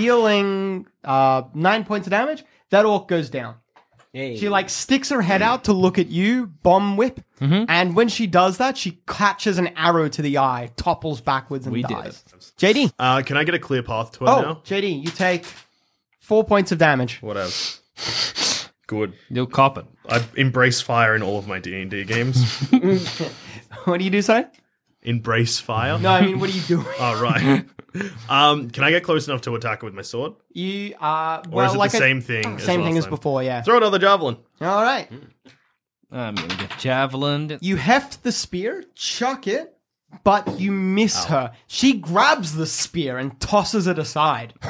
dealing 0.00 0.86
uh, 1.04 1.42
nine 1.54 1.84
points 1.84 2.06
of 2.06 2.10
damage. 2.10 2.44
That 2.70 2.84
orc 2.84 3.08
goes 3.08 3.30
down. 3.30 3.56
She 4.14 4.48
like 4.48 4.70
sticks 4.70 5.10
her 5.10 5.20
head 5.20 5.42
out 5.42 5.64
to 5.64 5.74
look 5.74 5.98
at 5.98 6.06
you, 6.06 6.46
bomb 6.46 6.96
whip, 6.96 7.20
and 7.38 7.94
when 7.94 8.08
she 8.08 8.26
does 8.26 8.56
that, 8.58 8.78
she 8.78 9.02
catches 9.06 9.58
an 9.58 9.68
arrow 9.76 10.08
to 10.08 10.22
the 10.22 10.38
eye, 10.38 10.70
topples 10.76 11.20
backwards, 11.20 11.66
and 11.66 11.74
We 11.74 11.82
did 11.82 11.90
dies. 11.90 12.24
JD, 12.58 12.92
Uh, 12.98 13.20
can 13.20 13.36
I 13.36 13.44
get 13.44 13.54
a 13.54 13.58
clear 13.58 13.82
path 13.82 14.12
to 14.12 14.20
her 14.24 14.30
oh 14.30 14.40
now? 14.40 14.54
JD, 14.64 15.02
you 15.04 15.10
take 15.10 15.44
four 16.18 16.44
points 16.44 16.72
of 16.72 16.78
damage. 16.78 17.18
What 17.20 17.36
else? 17.36 17.82
Good. 18.86 19.12
You'll 19.28 19.48
cop 19.48 19.76
it. 19.76 19.84
I 20.08 20.24
embrace 20.36 20.80
fire 20.80 21.14
in 21.14 21.22
all 21.22 21.38
of 21.38 21.46
my 21.46 21.58
D 21.58 21.78
and 21.82 21.90
D 21.90 22.04
games. 22.04 22.38
What 23.84 23.98
do 23.98 24.04
you 24.04 24.10
do, 24.10 24.22
sorry? 24.22 24.46
embrace 25.02 25.60
fire. 25.60 25.98
No, 25.98 26.08
I 26.10 26.22
mean, 26.22 26.40
what 26.40 26.48
are 26.50 26.52
you 26.54 26.62
doing? 26.62 26.86
Oh 26.98 27.20
right. 27.20 27.64
Um, 28.28 28.70
can 28.70 28.84
I 28.84 28.90
get 28.90 29.02
close 29.02 29.26
enough 29.28 29.40
to 29.42 29.54
attack 29.54 29.80
her 29.82 29.86
with 29.86 29.94
my 29.94 30.02
sword? 30.02 30.32
You 30.52 30.94
are 31.00 31.42
Or 31.50 31.64
is 31.64 31.74
it 31.74 31.78
like 31.78 31.90
the 31.92 31.98
a- 31.98 32.00
same 32.00 32.20
thing? 32.20 32.42
Same 32.58 32.58
as 32.58 32.64
thing 32.66 32.80
last 32.84 32.96
as 32.98 33.04
time? 33.04 33.10
before, 33.10 33.42
yeah. 33.42 33.62
Throw 33.62 33.76
another 33.78 33.98
javelin. 33.98 34.36
All 34.60 34.82
right. 34.82 35.06
Hmm. 35.08 35.16
Um, 36.12 36.18
I'm 36.18 36.34
gonna 36.36 36.54
get 36.56 36.78
javelin. 36.78 37.58
You 37.60 37.76
heft 37.76 38.22
the 38.22 38.30
spear, 38.32 38.84
chuck 38.94 39.48
it, 39.48 39.76
but 40.22 40.60
you 40.60 40.70
miss 40.70 41.24
her. 41.24 41.52
She 41.66 41.94
grabs 41.94 42.54
the 42.54 42.66
spear 42.66 43.18
and 43.18 43.38
tosses 43.40 43.86
it 43.88 43.98
aside. 43.98 44.54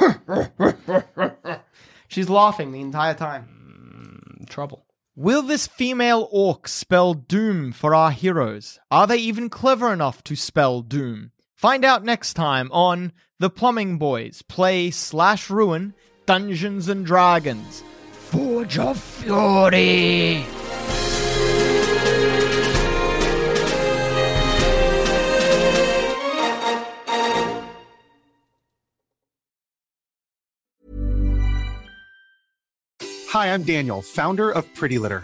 She's 2.07 2.29
laughing 2.29 2.71
the 2.71 2.81
entire 2.81 3.13
time. 3.13 3.43
Hmm, 3.43 4.43
trouble. 4.45 4.85
Will 5.15 5.41
this 5.41 5.67
female 5.67 6.27
orc 6.31 6.67
spell 6.67 7.13
doom 7.13 7.71
for 7.71 7.95
our 7.95 8.11
heroes? 8.11 8.79
Are 8.91 9.07
they 9.07 9.17
even 9.17 9.49
clever 9.49 9.91
enough 9.91 10.23
to 10.25 10.35
spell 10.35 10.81
doom? 10.81 11.31
Find 11.57 11.83
out 11.83 12.03
next 12.03 12.35
time 12.35 12.71
on 12.71 13.13
The 13.39 13.49
Plumbing 13.49 13.97
Boys 13.97 14.43
Play 14.43 14.91
Slash 14.91 15.49
Ruin 15.49 15.95
Dungeons 16.27 16.87
and 16.87 17.03
Dragons. 17.03 17.83
Forge 18.11 18.77
of 18.77 19.01
Fury! 19.01 20.45
Hi, 33.29 33.47
I'm 33.47 33.63
Daniel, 33.63 34.03
founder 34.03 34.51
of 34.51 34.71
Pretty 34.75 34.99
Litter. 34.99 35.23